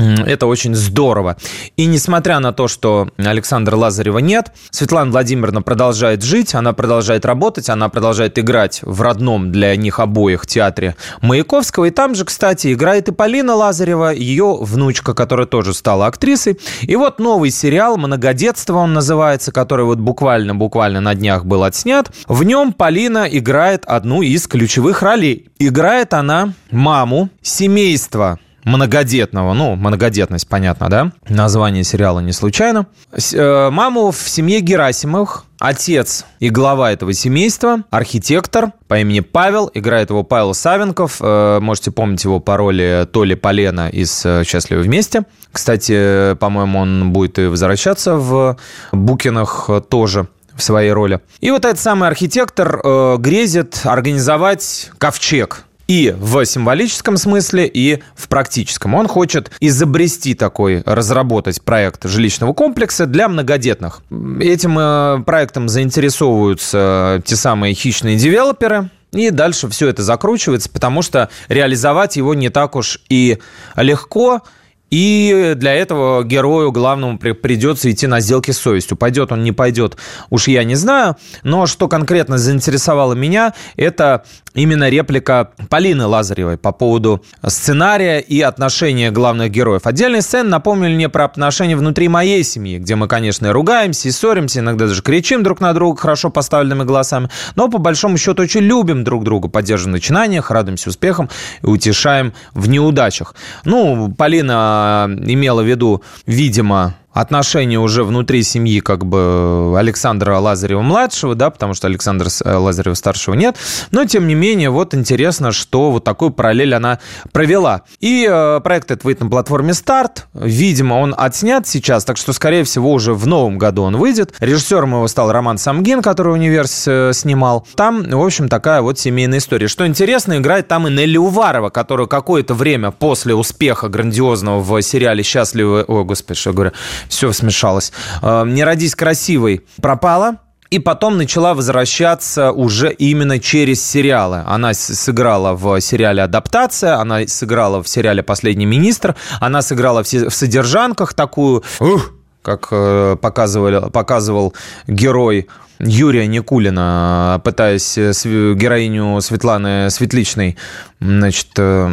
это 0.01 0.46
очень 0.46 0.74
здорово. 0.74 1.36
И 1.76 1.86
несмотря 1.86 2.40
на 2.40 2.53
то, 2.53 2.68
что 2.68 3.09
Александра 3.18 3.76
Лазарева 3.76 4.18
нет, 4.18 4.53
Светлана 4.70 5.11
Владимировна 5.11 5.62
продолжает 5.62 6.22
жить, 6.22 6.55
она 6.55 6.72
продолжает 6.72 7.24
работать, 7.24 7.68
она 7.68 7.88
продолжает 7.88 8.38
играть 8.38 8.80
в 8.82 9.03
родном 9.03 9.53
для 9.53 9.76
них 9.76 10.01
обоих 10.01 10.46
театре 10.46 10.96
Маяковского. 11.20 11.86
И 11.86 11.90
там 11.90 12.14
же, 12.14 12.24
кстати, 12.24 12.72
играет 12.72 13.09
и 13.09 13.12
Полина 13.12 13.55
Лазарева, 13.55 14.12
ее 14.12 14.57
внучка, 14.61 15.14
которая 15.14 15.46
тоже 15.46 15.74
стала 15.74 16.07
актрисой. 16.07 16.59
И 16.82 16.96
вот 16.96 17.18
новый 17.18 17.51
сериал 17.51 17.96
«Многодетство» 17.96 18.78
он 18.78 18.92
называется, 18.92 19.53
который 19.53 19.84
вот 19.84 19.98
буквально-буквально 19.98 21.01
на 21.01 21.14
днях 21.14 21.44
был 21.44 21.64
отснят. 21.64 22.11
В 22.28 22.42
нем 22.44 22.72
Полина 22.72 23.26
играет 23.30 23.84
одну 23.84 24.22
из 24.22 24.46
ключевых 24.46 25.03
ролей. 25.03 25.48
Играет 25.59 26.14
она 26.14 26.53
маму 26.70 27.28
семейства 27.42 28.38
многодетного, 28.64 29.54
ну, 29.54 29.76
многодетность, 29.76 30.48
понятно, 30.48 30.88
да? 30.88 31.12
Название 31.28 31.84
сериала 31.84 32.20
не 32.20 32.32
случайно. 32.32 32.86
Э, 33.32 33.70
маму 33.70 34.11
в 34.11 34.28
семье 34.28 34.61
Герасимовых, 34.61 35.44
Отец 35.58 36.24
и 36.38 36.48
глава 36.48 36.90
этого 36.90 37.12
семейства, 37.12 37.84
архитектор 37.90 38.72
по 38.88 38.98
имени 38.98 39.20
Павел, 39.20 39.70
играет 39.74 40.08
его 40.08 40.22
Павел 40.22 40.54
Савенков. 40.54 41.18
Э, 41.20 41.61
можете 41.61 41.90
помнить 41.90 42.24
его 42.24 42.40
по 42.40 42.56
роли 42.56 43.06
Толи 43.12 43.34
Полена 43.34 43.88
из 43.90 44.24
э, 44.24 44.42
«Счастливы 44.44 44.82
вместе». 44.82 45.24
Кстати, 45.52 46.34
по-моему, 46.36 46.78
он 46.78 47.12
будет 47.12 47.38
и 47.38 47.46
возвращаться 47.46 48.16
в 48.16 48.56
Букинах 48.92 49.68
тоже 49.88 50.28
в 50.61 50.62
своей 50.62 50.92
роли. 50.92 51.20
И 51.40 51.50
вот 51.50 51.64
этот 51.64 51.80
самый 51.80 52.08
архитектор 52.08 52.80
э, 52.82 53.16
грезит 53.18 53.80
организовать 53.84 54.90
ковчег 54.98 55.64
и 55.91 56.14
в 56.16 56.45
символическом 56.47 57.16
смысле, 57.16 57.66
и 57.66 58.01
в 58.14 58.28
практическом. 58.28 58.95
Он 58.95 59.09
хочет 59.09 59.51
изобрести 59.59 60.34
такой, 60.34 60.84
разработать 60.86 61.61
проект 61.62 62.07
жилищного 62.07 62.53
комплекса 62.53 63.07
для 63.07 63.28
многодетных. 63.28 64.01
Этим 64.38 64.78
э, 64.78 65.24
проектом 65.26 65.68
заинтересовываются 65.68 67.20
те 67.24 67.34
самые 67.34 67.74
хищные 67.74 68.16
девелоперы, 68.16 68.88
и 69.11 69.30
дальше 69.30 69.68
все 69.68 69.88
это 69.88 70.05
закручивается, 70.05 70.70
потому 70.70 71.03
что 71.03 71.28
реализовать 71.49 72.14
его 72.14 72.34
не 72.34 72.51
так 72.51 72.76
уж 72.76 73.01
и 73.09 73.38
легко. 73.74 74.43
И 74.91 75.55
для 75.57 75.72
этого 75.74 76.24
герою 76.24 76.72
главному 76.72 77.16
придется 77.18 77.91
идти 77.91 78.09
на 78.09 78.20
сделки 78.20 78.51
с 78.51 78.59
совестью. 78.59 78.97
Пойдет 78.97 79.30
он, 79.30 79.45
не 79.45 79.53
пойдет, 79.53 79.97
уж 80.30 80.49
я 80.49 80.64
не 80.64 80.74
знаю. 80.74 81.16
Но 81.45 81.66
что 81.66 81.86
конкретно 81.86 82.38
заинтересовало 82.38 83.14
меня, 83.14 83.55
это 83.76 84.24
именно 84.55 84.88
реплика 84.88 85.51
Полины 85.68 86.07
Лазаревой 86.07 86.57
по 86.57 86.72
поводу 86.72 87.22
сценария 87.46 88.18
и 88.18 88.40
отношения 88.40 89.11
главных 89.11 89.51
героев. 89.51 89.82
Отдельные 89.86 90.22
сцены 90.22 90.51
напомнили 90.51 90.94
мне 90.94 91.09
про 91.09 91.24
отношения 91.24 91.76
внутри 91.76 92.09
моей 92.09 92.42
семьи, 92.44 92.78
где 92.78 92.94
мы, 92.96 93.09
конечно, 93.09 93.46
и 93.46 93.51
ругаемся, 93.51 94.09
и 94.09 94.11
ссоримся, 94.11 94.61
иногда 94.61 94.86
даже 94.86 95.03
кричим 95.03 95.42
друг 95.42 95.61
на 95.61 95.72
друга 95.72 96.01
хорошо 96.01 96.30
поставленными 96.30 96.84
голосами, 96.84 97.28
но 97.57 97.68
по 97.68 97.78
большому 97.78 98.18
счету 98.18 98.42
очень 98.42 98.62
любим 98.62 99.05
друг 99.05 99.24
друга, 99.24 99.48
поддерживаем 99.48 99.92
начинания, 99.92 100.42
радуемся 100.46 100.90
успехам 100.90 101.28
и 101.62 101.66
утешаем 101.66 102.32
в 102.55 102.68
неудачах. 102.68 103.34
Ну, 103.64 104.12
Полина 104.16 105.09
имела 105.09 105.62
в 105.62 105.66
виду, 105.66 106.03
видимо, 106.26 106.94
отношения 107.12 107.78
уже 107.78 108.04
внутри 108.04 108.42
семьи 108.42 108.80
как 108.80 109.04
бы 109.04 109.74
Александра 109.76 110.38
Лазарева-младшего, 110.38 111.34
да, 111.34 111.50
потому 111.50 111.74
что 111.74 111.86
Александра 111.86 112.28
э, 112.44 112.54
Лазарева-старшего 112.54 113.34
нет. 113.34 113.56
Но, 113.90 114.04
тем 114.04 114.28
не 114.28 114.34
менее, 114.34 114.70
вот 114.70 114.94
интересно, 114.94 115.52
что 115.52 115.90
вот 115.90 116.04
такую 116.04 116.30
параллель 116.30 116.74
она 116.74 117.00
провела. 117.32 117.82
И 118.00 118.26
э, 118.30 118.61
проект 118.62 118.90
этот 118.90 119.04
выйдет 119.04 119.22
на 119.22 119.30
платформе 119.30 119.74
«Старт». 119.74 120.26
Видимо, 120.34 120.94
он 120.94 121.14
отснят 121.16 121.66
сейчас, 121.66 122.04
так 122.04 122.16
что, 122.16 122.32
скорее 122.32 122.64
всего, 122.64 122.92
уже 122.92 123.12
в 123.14 123.26
новом 123.26 123.58
году 123.58 123.82
он 123.82 123.96
выйдет. 123.96 124.34
Режиссером 124.40 124.92
его 124.92 125.08
стал 125.08 125.32
Роман 125.32 125.58
Самгин, 125.58 126.02
который 126.02 126.32
«Универс» 126.32 126.84
э, 126.86 127.12
снимал. 127.12 127.66
Там, 127.74 128.02
в 128.02 128.24
общем, 128.24 128.48
такая 128.48 128.82
вот 128.82 128.98
семейная 128.98 129.38
история. 129.38 129.68
Что 129.68 129.86
интересно, 129.86 130.38
играет 130.38 130.68
там 130.68 130.86
и 130.86 130.90
Нелли 130.90 131.16
Уварова, 131.16 131.70
которая 131.70 132.06
какое-то 132.06 132.54
время 132.54 132.92
после 132.92 133.34
успеха 133.34 133.88
грандиозного 133.88 134.61
в 134.61 134.80
сериале 134.82 135.22
«Счастливы...» 135.22 135.84
О, 135.88 136.04
господи, 136.04 136.38
что 136.38 136.50
я 136.50 136.54
говорю 136.54 136.72
все 137.11 137.32
смешалось. 137.32 137.92
Э, 138.22 138.44
«Не 138.46 138.64
родись 138.64 138.94
красивой» 138.94 139.66
пропала, 139.82 140.38
и 140.70 140.78
потом 140.78 141.18
начала 141.18 141.54
возвращаться 141.54 142.52
уже 142.52 142.92
именно 142.92 143.40
через 143.40 143.84
сериалы. 143.84 144.44
Она 144.46 144.72
сыграла 144.72 145.54
в 145.54 145.80
сериале 145.80 146.22
«Адаптация», 146.22 146.96
она 146.96 147.26
сыграла 147.26 147.82
в 147.82 147.88
сериале 147.88 148.22
«Последний 148.22 148.66
министр», 148.66 149.16
она 149.40 149.62
сыграла 149.62 150.04
в 150.04 150.06
«Содержанках» 150.06 151.12
такую, 151.12 151.64
ух, 151.80 152.12
как 152.43 152.68
э, 152.70 153.16
показывали, 153.20 153.91
показывал 153.91 154.55
герой 154.86 155.49
Юрия 155.78 156.26
Никулина, 156.26 157.41
пытаясь 157.43 157.97
героиню 157.97 159.20
Светланы 159.20 159.91
Светличной 159.91 160.59
значит, 161.01 161.49
э, 161.57 161.93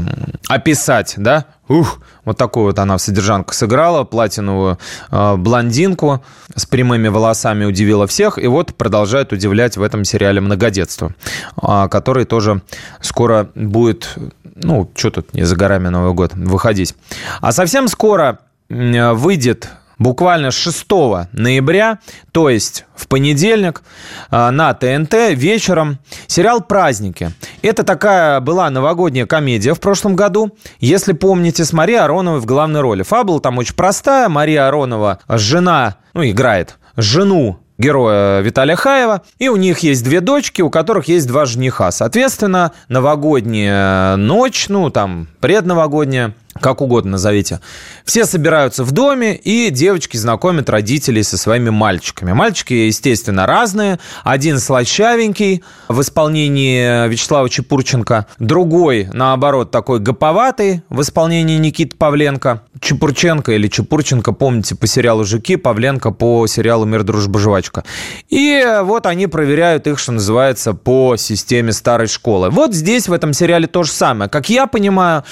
описать, 0.50 1.14
да, 1.18 1.45
Ух, 1.70 2.00
вот 2.24 2.38
такую 2.38 2.68
вот 2.68 2.80
она 2.80 2.95
в 2.95 3.02
содержанку 3.02 3.54
сыграла, 3.54 4.06
платиновую 4.06 4.78
э, 5.12 5.36
блондинку 5.36 6.24
с 6.56 6.66
прямыми 6.66 7.10
волосами 7.10 7.66
удивила 7.66 8.08
всех, 8.08 8.38
и 8.38 8.48
вот 8.48 8.74
продолжает 8.76 9.34
удивлять 9.34 9.76
в 9.76 9.84
этом 9.84 10.06
сериале 10.06 10.39
«Многодетство», 10.39 11.14
э, 11.62 11.88
который 11.89 12.24
тоже 12.26 12.62
скоро 13.02 13.50
будет, 13.54 14.18
ну, 14.56 14.89
что 14.95 15.12
тут, 15.12 15.34
не 15.34 15.43
за 15.43 15.58
горами 15.58 15.89
Новый 15.89 16.14
год, 16.14 16.34
выходить. 16.36 16.95
А 17.41 17.52
совсем 17.52 17.89
скоро 17.89 18.39
выйдет 18.70 19.70
буквально 20.00 20.52
6 20.52 20.86
ноября, 21.34 22.00
то 22.32 22.50
есть 22.50 22.86
в 22.95 23.08
понедельник 23.08 23.84
а, 24.30 24.52
на 24.52 24.74
ТНТ 24.74 25.14
вечером 25.32 26.00
сериал 26.28 26.62
«Праздники». 26.62 27.32
Это 27.62 27.84
такая 27.84 28.39
была 28.39 28.70
новогодняя 28.70 29.26
комедия 29.26 29.74
в 29.74 29.80
прошлом 29.80 30.16
году, 30.16 30.56
если 30.80 31.14
помните, 31.14 31.66
с 31.66 31.74
Марией 31.74 32.00
Ароновой 32.00 32.39
в 32.39 32.45
главной 32.45 32.82
роли. 32.82 33.04
Фабула 33.04 33.39
там 33.39 33.58
очень 33.58 33.76
простая. 33.76 34.30
Мария 34.30 34.68
Аронова, 34.68 35.20
жена, 35.28 35.98
ну, 36.14 36.24
играет 36.24 36.78
жену 36.95 37.60
героя 37.78 38.41
Виталия 38.41 38.76
Хаева. 38.76 39.22
И 39.39 39.50
у 39.50 39.56
них 39.56 39.80
есть 39.80 40.04
две 40.04 40.22
дочки, 40.22 40.62
у 40.62 40.70
которых 40.70 41.08
есть 41.08 41.28
два 41.28 41.45
жениха. 41.45 41.91
Соответственно, 41.91 42.72
новогодняя 42.89 44.16
ночь, 44.16 44.68
ну, 44.70 44.89
там, 44.89 45.28
предновогодняя, 45.39 46.34
как 46.62 46.82
угодно 46.82 47.12
назовите. 47.12 47.60
Все 48.05 48.26
собираются 48.26 48.84
в 48.84 48.91
доме, 48.91 49.36
и 49.36 49.70
девочки 49.70 50.18
знакомят 50.18 50.70
родителей 50.70 51.24
со 51.24 51.38
своими 51.38 51.70
мальчиками. 51.70 52.34
Мальчики, 52.34 52.74
естественно, 52.74 53.45
разные. 53.45 53.99
Один 54.24 54.60
слащавенький 54.60 55.64
в 55.88 56.01
исполнении 56.01 57.08
Вячеслава 57.08 57.49
Чепурченко, 57.49 58.28
другой, 58.39 59.10
наоборот, 59.14 59.72
такой 59.72 59.99
гоповатый 59.99 60.84
в 60.89 61.01
исполнении 61.01 61.58
Никиты 61.58 61.95
Павленко. 61.97 62.64
Чепурченко 62.80 63.51
или 63.51 63.68
Чепурченко, 63.68 64.32
помните, 64.34 64.76
по 64.76 64.88
сериалу 64.88 65.26
«Жуки», 65.26 65.55
Павленко 65.55 66.12
по 66.12 66.45
сериалу 66.47 66.86
«Мир, 66.86 67.03
дружба, 67.03 67.39
жвачка». 67.39 67.84
И 68.30 68.64
вот 68.84 69.05
они 69.05 69.28
проверяют 69.28 69.88
их, 69.88 69.99
что 69.99 70.12
называется, 70.12 70.74
по 70.74 71.16
системе 71.18 71.74
старой 71.74 72.08
школы. 72.08 72.49
Вот 72.49 72.74
здесь, 72.74 73.08
в 73.08 73.14
этом 73.14 73.34
сериале, 73.34 73.68
то 73.68 73.84
же 73.84 73.91
самое. 73.91 74.30
Как 74.30 74.49
я 74.49 74.68
понимаю, 74.68 75.24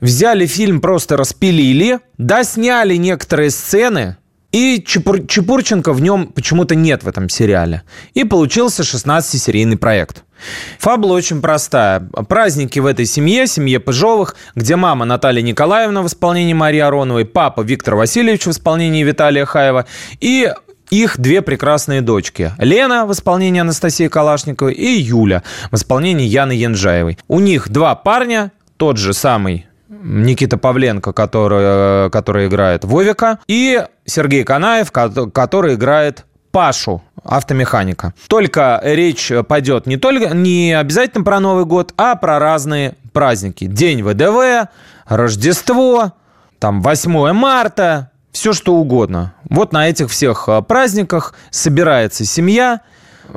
взяли 0.00 0.46
фильм, 0.46 0.63
просто 0.72 1.16
распилили, 1.16 2.00
да, 2.18 2.44
сняли 2.44 2.96
некоторые 2.96 3.50
сцены, 3.50 4.16
и 4.54 4.80
Чепур, 4.86 5.26
Чепурченко 5.26 5.92
в 5.92 6.00
нем 6.00 6.28
почему-то 6.28 6.76
нет 6.76 7.02
в 7.02 7.08
этом 7.08 7.28
сериале. 7.28 7.82
И 8.12 8.22
получился 8.22 8.84
16-серийный 8.84 9.76
проект. 9.76 10.22
Фабула 10.78 11.14
очень 11.14 11.40
простая. 11.40 11.98
Праздники 12.28 12.78
в 12.78 12.86
этой 12.86 13.04
семье, 13.04 13.48
семье 13.48 13.80
Пыжовых, 13.80 14.36
где 14.54 14.76
мама 14.76 15.06
Наталья 15.06 15.42
Николаевна 15.42 16.02
в 16.02 16.06
исполнении 16.06 16.52
Марии 16.52 16.78
Ароновой, 16.78 17.24
папа 17.24 17.62
Виктор 17.62 17.96
Васильевич 17.96 18.46
в 18.46 18.50
исполнении 18.52 19.02
Виталия 19.02 19.44
Хаева 19.44 19.86
и 20.20 20.52
их 20.88 21.18
две 21.18 21.42
прекрасные 21.42 22.00
дочки. 22.00 22.52
Лена 22.58 23.06
в 23.06 23.12
исполнении 23.12 23.60
Анастасии 23.60 24.06
Калашниковой 24.06 24.74
и 24.74 25.00
Юля 25.00 25.42
в 25.72 25.74
исполнении 25.74 26.28
Яны 26.28 26.52
Янжаевой. 26.52 27.18
У 27.26 27.40
них 27.40 27.70
два 27.70 27.96
парня, 27.96 28.52
тот 28.76 28.98
же 28.98 29.14
самый 29.14 29.66
Никита 30.04 30.58
Павленко, 30.58 31.12
который, 31.12 32.10
который 32.10 32.46
играет 32.46 32.84
Вовика, 32.84 33.38
и 33.48 33.84
Сергей 34.04 34.44
Канаев, 34.44 34.92
который 34.92 35.74
играет 35.74 36.26
Пашу, 36.52 37.02
автомеханика. 37.24 38.14
Только 38.28 38.80
речь 38.84 39.32
пойдет 39.48 39.86
не, 39.86 39.96
только, 39.96 40.34
не 40.34 40.78
обязательно 40.78 41.24
про 41.24 41.40
Новый 41.40 41.64
год, 41.64 41.92
а 41.96 42.14
про 42.14 42.38
разные 42.38 42.94
праздники. 43.12 43.64
День 43.64 44.02
ВДВ, 44.04 44.68
Рождество, 45.06 46.12
там 46.60 46.80
8 46.82 47.32
марта, 47.32 48.10
все 48.30 48.52
что 48.52 48.74
угодно. 48.76 49.34
Вот 49.48 49.72
на 49.72 49.88
этих 49.88 50.10
всех 50.10 50.48
а, 50.48 50.60
праздниках 50.60 51.34
собирается 51.50 52.24
семья 52.24 52.82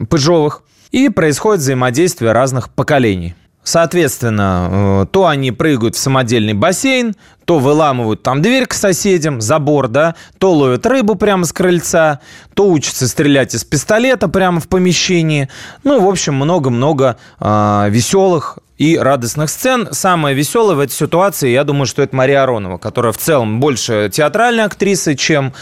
Пыжовых, 0.09 0.63
и 0.91 1.09
происходит 1.09 1.61
взаимодействие 1.61 2.31
разных 2.31 2.69
поколений. 2.69 3.35
Соответственно, 3.67 4.69
э, 4.71 5.05
то 5.11 5.27
они 5.27 5.51
прыгают 5.51 5.97
в 5.97 5.99
самодельный 5.99 6.53
бассейн, 6.53 7.17
то 7.43 7.59
выламывают 7.59 8.23
там 8.23 8.41
дверь 8.41 8.65
к 8.65 8.73
соседям, 8.73 9.41
забор, 9.41 9.89
да, 9.89 10.15
то 10.37 10.53
ловят 10.53 10.85
рыбу 10.85 11.15
прямо 11.15 11.43
с 11.43 11.51
крыльца, 11.51 12.21
то 12.53 12.69
учатся 12.69 13.09
стрелять 13.09 13.53
из 13.53 13.65
пистолета 13.65 14.29
прямо 14.29 14.61
в 14.61 14.69
помещении. 14.69 15.49
Ну, 15.83 15.99
в 15.99 16.07
общем, 16.07 16.35
много-много 16.35 17.17
э, 17.41 17.87
веселых 17.89 18.59
и 18.77 18.97
радостных 18.97 19.49
сцен. 19.49 19.89
Самое 19.91 20.35
веселое 20.35 20.75
в 20.75 20.79
этой 20.79 20.93
ситуации, 20.93 21.49
я 21.49 21.63
думаю, 21.63 21.85
что 21.85 22.01
это 22.01 22.15
Мария 22.15 22.43
Аронова, 22.43 22.77
которая 22.77 23.11
в 23.11 23.17
целом 23.17 23.59
больше 23.59 24.09
театральная 24.13 24.65
актриса, 24.65 25.15
чем 25.15 25.53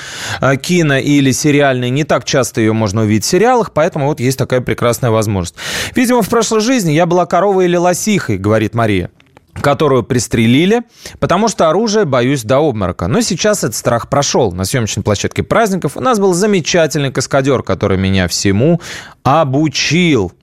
э, 0.42 0.58
кино 0.58 0.98
или 0.98 1.32
сериальная. 1.32 1.90
Не 1.90 2.04
так 2.04 2.26
часто 2.26 2.62
ее 2.62 2.74
можно 2.74 3.02
увидеть 3.02 3.26
в 3.26 3.28
сериалах, 3.28 3.72
поэтому 3.72 4.08
вот 4.08 4.20
есть 4.20 4.38
такая 4.38 4.62
прекрасная 4.62 5.12
возможность. 5.12 5.56
Видимо, 5.96 6.22
в 6.22 6.30
прошлой 6.30 6.62
жизни 6.62 6.92
я 6.92 7.06
была 7.06 7.26
коровой 7.26 7.66
или 7.66 7.78
лосихой, 7.78 8.38
говорит 8.38 8.74
Мария 8.74 9.10
которую 9.62 10.04
пристрелили, 10.04 10.84
потому 11.20 11.48
что 11.48 11.70
оружие 11.70 12.06
боюсь 12.06 12.44
до 12.44 12.60
обморока. 12.60 13.08
Но 13.08 13.22
сейчас 13.22 13.64
этот 13.64 13.76
страх 13.76 14.10
прошел. 14.10 14.52
На 14.52 14.66
съемочной 14.66 15.02
площадке 15.02 15.44
праздников 15.44 15.96
у 15.96 16.02
нас 16.02 16.20
был 16.20 16.34
замечательный 16.34 17.12
каскадер, 17.12 17.64
который 17.64 17.98
меня 17.98 18.28
всему 18.28 18.82
обучил. 19.24 20.34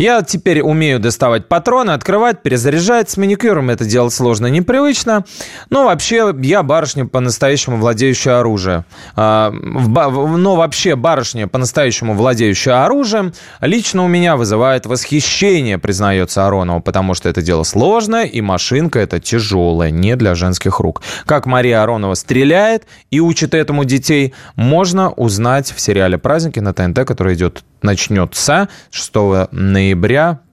Я 0.00 0.22
теперь 0.22 0.62
умею 0.62 0.98
доставать 0.98 1.46
патроны, 1.46 1.90
открывать, 1.90 2.42
перезаряжать. 2.42 3.10
С 3.10 3.18
маникюром 3.18 3.68
это 3.68 3.84
делать 3.84 4.14
сложно 4.14 4.46
и 4.46 4.50
непривычно. 4.50 5.26
Но 5.68 5.84
вообще 5.84 6.34
я 6.40 6.62
барышня 6.62 7.04
по-настоящему 7.04 7.76
владеющая 7.76 8.40
оружием. 8.40 8.86
А, 9.14 9.50
но 9.50 10.56
вообще 10.56 10.96
барышня 10.96 11.48
по-настоящему 11.48 12.14
владеющая 12.14 12.82
оружием 12.82 13.34
лично 13.60 14.02
у 14.02 14.08
меня 14.08 14.36
вызывает 14.36 14.86
восхищение, 14.86 15.76
признается 15.76 16.46
Аронова, 16.46 16.80
потому 16.80 17.12
что 17.12 17.28
это 17.28 17.42
дело 17.42 17.64
сложное, 17.64 18.24
и 18.24 18.40
машинка 18.40 19.00
это 19.00 19.20
тяжелая, 19.20 19.90
не 19.90 20.16
для 20.16 20.34
женских 20.34 20.80
рук. 20.80 21.02
Как 21.26 21.44
Мария 21.44 21.82
Аронова 21.82 22.14
стреляет 22.14 22.86
и 23.10 23.20
учит 23.20 23.52
этому 23.52 23.84
детей, 23.84 24.32
можно 24.54 25.10
узнать 25.10 25.70
в 25.70 25.78
сериале 25.78 26.16
«Праздники» 26.16 26.58
на 26.58 26.72
ТНТ, 26.72 27.04
который 27.04 27.34
идет 27.34 27.64
начнется 27.82 28.68
6 28.90 29.14
ноября 29.52 29.89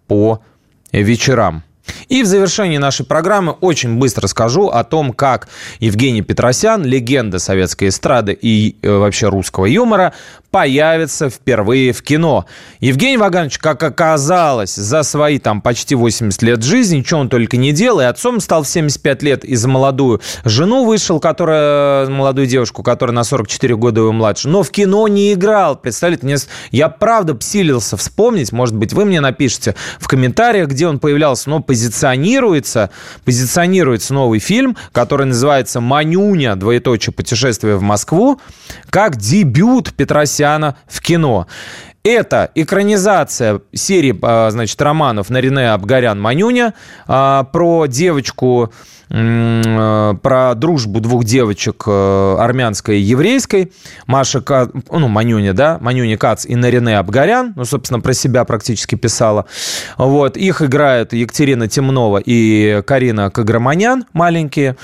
по 0.08 0.42
вечерам. 0.92 1.64
И 2.10 2.24
в 2.24 2.26
завершении 2.26 2.78
нашей 2.78 3.06
программы 3.06 3.54
очень 3.54 3.98
быстро 3.98 4.28
скажу 4.28 4.68
о 4.68 4.84
том, 4.84 5.14
как 5.14 5.48
Евгений 5.80 6.22
Петросян, 6.22 6.84
легенда 6.84 7.40
советской 7.40 7.90
эстрады 7.90 8.38
и 8.40 8.78
э, 8.82 8.90
вообще 8.90 9.30
русского 9.30 9.66
юмора, 9.66 10.14
появится 10.52 11.30
впервые 11.30 11.92
в 11.92 12.02
кино. 12.02 12.46
Евгений 12.80 13.18
Ваганович, 13.18 13.58
как 13.58 13.84
оказалось, 13.84 14.76
за 14.76 15.04
свои 15.04 15.40
там 15.40 15.62
почти 15.62 15.96
80 15.96 16.42
лет 16.42 16.64
жизни, 16.64 16.98
ничего 16.98 17.20
он 17.20 17.30
только 17.30 17.58
не 17.58 17.72
делал, 17.74 18.00
и 18.00 18.06
отцом 18.06 18.40
стал 18.40 18.64
в 18.64 18.68
75 18.68 19.24
лет, 19.24 19.46
и 19.46 19.56
за 19.56 19.68
молодую 19.68 20.22
жену 20.46 20.86
вышел, 20.86 21.20
которая, 21.20 22.08
молодую 22.08 22.48
девушку, 22.48 22.84
которая 22.84 23.14
на 23.14 23.24
44 23.24 23.76
года 23.76 24.02
его 24.02 24.12
младше, 24.12 24.48
но 24.48 24.64
в 24.64 24.72
кино 24.72 25.08
не 25.08 25.34
играл. 25.34 25.76
Представляете, 25.76 26.26
мне, 26.26 26.36
я 26.72 26.90
правда 26.90 27.36
псилился 27.36 27.98
вспомнить, 27.98 28.52
может 28.52 28.76
быть, 28.76 28.94
вы 28.94 29.06
мне 29.06 29.22
напишите 29.22 29.76
в 30.00 30.08
комментариях, 30.08 30.70
где 30.70 30.88
он 30.88 31.00
появлялся, 31.00 31.50
но 31.50 31.62
позиционируется, 31.62 32.90
позиционируется 33.26 34.14
новый 34.14 34.40
фильм, 34.40 34.78
который 34.92 35.26
называется 35.26 35.82
«Манюня. 35.82 36.56
Двоеточие. 36.56 37.14
Путешествие 37.14 37.78
в 37.78 37.82
Москву», 37.82 38.40
как 38.90 39.18
дебют 39.18 39.94
Петросяна 40.38 40.76
в 40.88 41.02
кино. 41.02 41.48
Это 42.04 42.52
экранизация 42.56 43.62
серии, 43.74 44.18
а, 44.22 44.50
значит, 44.50 44.82
романов 44.82 45.30
Нарине 45.30 45.74
Абгарян-Манюня 45.74 46.74
а, 47.08 47.44
про 47.44 47.88
девочку, 47.88 48.72
а, 49.10 50.14
про 50.14 50.56
дружбу 50.56 51.02
двух 51.02 51.26
девочек 51.26 51.86
армянской 51.88 53.00
и 53.00 53.02
еврейской. 53.02 53.74
Маша, 54.06 54.42
ну, 54.90 55.08
Манюня, 55.08 55.54
да, 55.54 55.80
Манюня 55.82 56.18
Кац 56.18 56.46
и 56.46 56.56
Нарине 56.56 56.98
Абгарян, 56.98 57.54
ну, 57.56 57.66
собственно, 57.66 58.00
про 58.00 58.14
себя 58.14 58.46
практически 58.46 58.96
писала. 58.96 59.46
Вот, 59.98 60.38
их 60.38 60.62
играют 60.62 61.14
Екатерина 61.14 61.68
Темнова 61.68 62.22
и 62.24 62.82
Карина 62.86 63.30
Каграманян, 63.32 64.06
маленькие. 64.14 64.78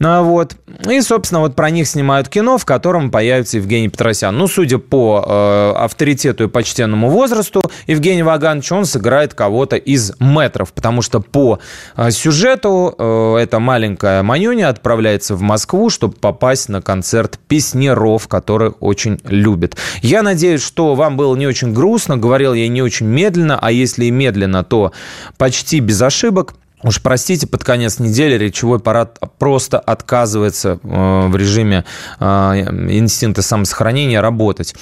Ну, 0.00 0.24
вот. 0.24 0.56
И, 0.88 0.98
собственно, 1.02 1.42
вот 1.42 1.54
про 1.54 1.68
них 1.68 1.86
снимают 1.86 2.30
кино, 2.30 2.56
в 2.56 2.64
котором 2.64 3.10
появится 3.10 3.58
Евгений 3.58 3.90
Петросян. 3.90 4.36
Ну, 4.36 4.48
судя 4.48 4.78
по 4.78 5.22
э, 5.26 5.72
авторитету 5.78 6.44
и 6.44 6.48
почтенному 6.48 7.10
возрасту 7.10 7.60
Евгения 7.86 8.24
Вагановича, 8.24 8.76
он 8.76 8.86
сыграет 8.86 9.34
кого-то 9.34 9.76
из 9.76 10.12
метров, 10.18 10.72
потому 10.72 11.02
что 11.02 11.20
по 11.20 11.58
э, 11.96 12.10
сюжету 12.12 12.94
э, 12.96 13.36
эта 13.42 13.58
маленькая 13.58 14.22
Манюня 14.22 14.70
отправляется 14.70 15.34
в 15.34 15.42
Москву, 15.42 15.90
чтобы 15.90 16.14
попасть 16.14 16.70
на 16.70 16.80
концерт 16.80 17.38
песнеров, 17.46 18.26
который 18.26 18.70
очень 18.80 19.20
любит. 19.24 19.76
Я 20.00 20.22
надеюсь, 20.22 20.62
что 20.62 20.94
вам 20.94 21.18
было 21.18 21.36
не 21.36 21.46
очень 21.46 21.74
грустно, 21.74 22.16
говорил 22.16 22.54
я 22.54 22.68
не 22.68 22.80
очень 22.80 23.06
медленно, 23.06 23.58
а 23.60 23.70
если 23.70 24.06
и 24.06 24.10
медленно, 24.10 24.64
то 24.64 24.92
почти 25.36 25.80
без 25.80 26.00
ошибок. 26.00 26.54
Уж 26.82 27.02
простите, 27.02 27.46
под 27.46 27.62
конец 27.62 27.98
недели 27.98 28.42
речевой 28.42 28.78
аппарат 28.78 29.18
просто 29.38 29.78
отказывается 29.78 30.78
э, 30.82 31.26
в 31.28 31.36
режиме 31.36 31.84
э, 32.18 32.24
инстинкта 32.24 33.42
самосохранения 33.42 34.20
работать. 34.20 34.74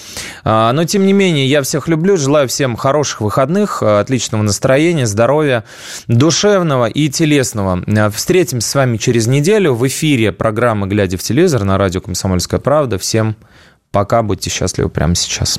А, 0.44 0.72
но, 0.72 0.84
тем 0.84 1.07
не 1.07 1.12
менее, 1.12 1.46
я 1.46 1.62
всех 1.62 1.88
люблю, 1.88 2.16
желаю 2.16 2.46
всем 2.49 2.76
хороших 2.76 3.20
выходных, 3.20 3.82
отличного 3.82 4.42
настроения, 4.42 5.07
здоровья, 5.07 5.64
душевного 6.07 6.86
и 6.86 7.09
телесного. 7.09 7.82
Встретимся 8.11 8.68
с 8.68 8.74
вами 8.74 8.96
через 8.96 9.26
неделю 9.26 9.74
в 9.74 9.86
эфире 9.88 10.32
программы 10.32 10.86
«Глядя 10.86 11.18
в 11.18 11.22
телевизор» 11.22 11.64
на 11.64 11.78
радио 11.78 12.01
«Комсомольская 12.01 12.61
правда». 12.61 12.99
Всем 12.99 13.36
пока, 13.90 14.22
будьте 14.22 14.51
счастливы 14.51 14.88
прямо 14.88 15.14
сейчас. 15.14 15.59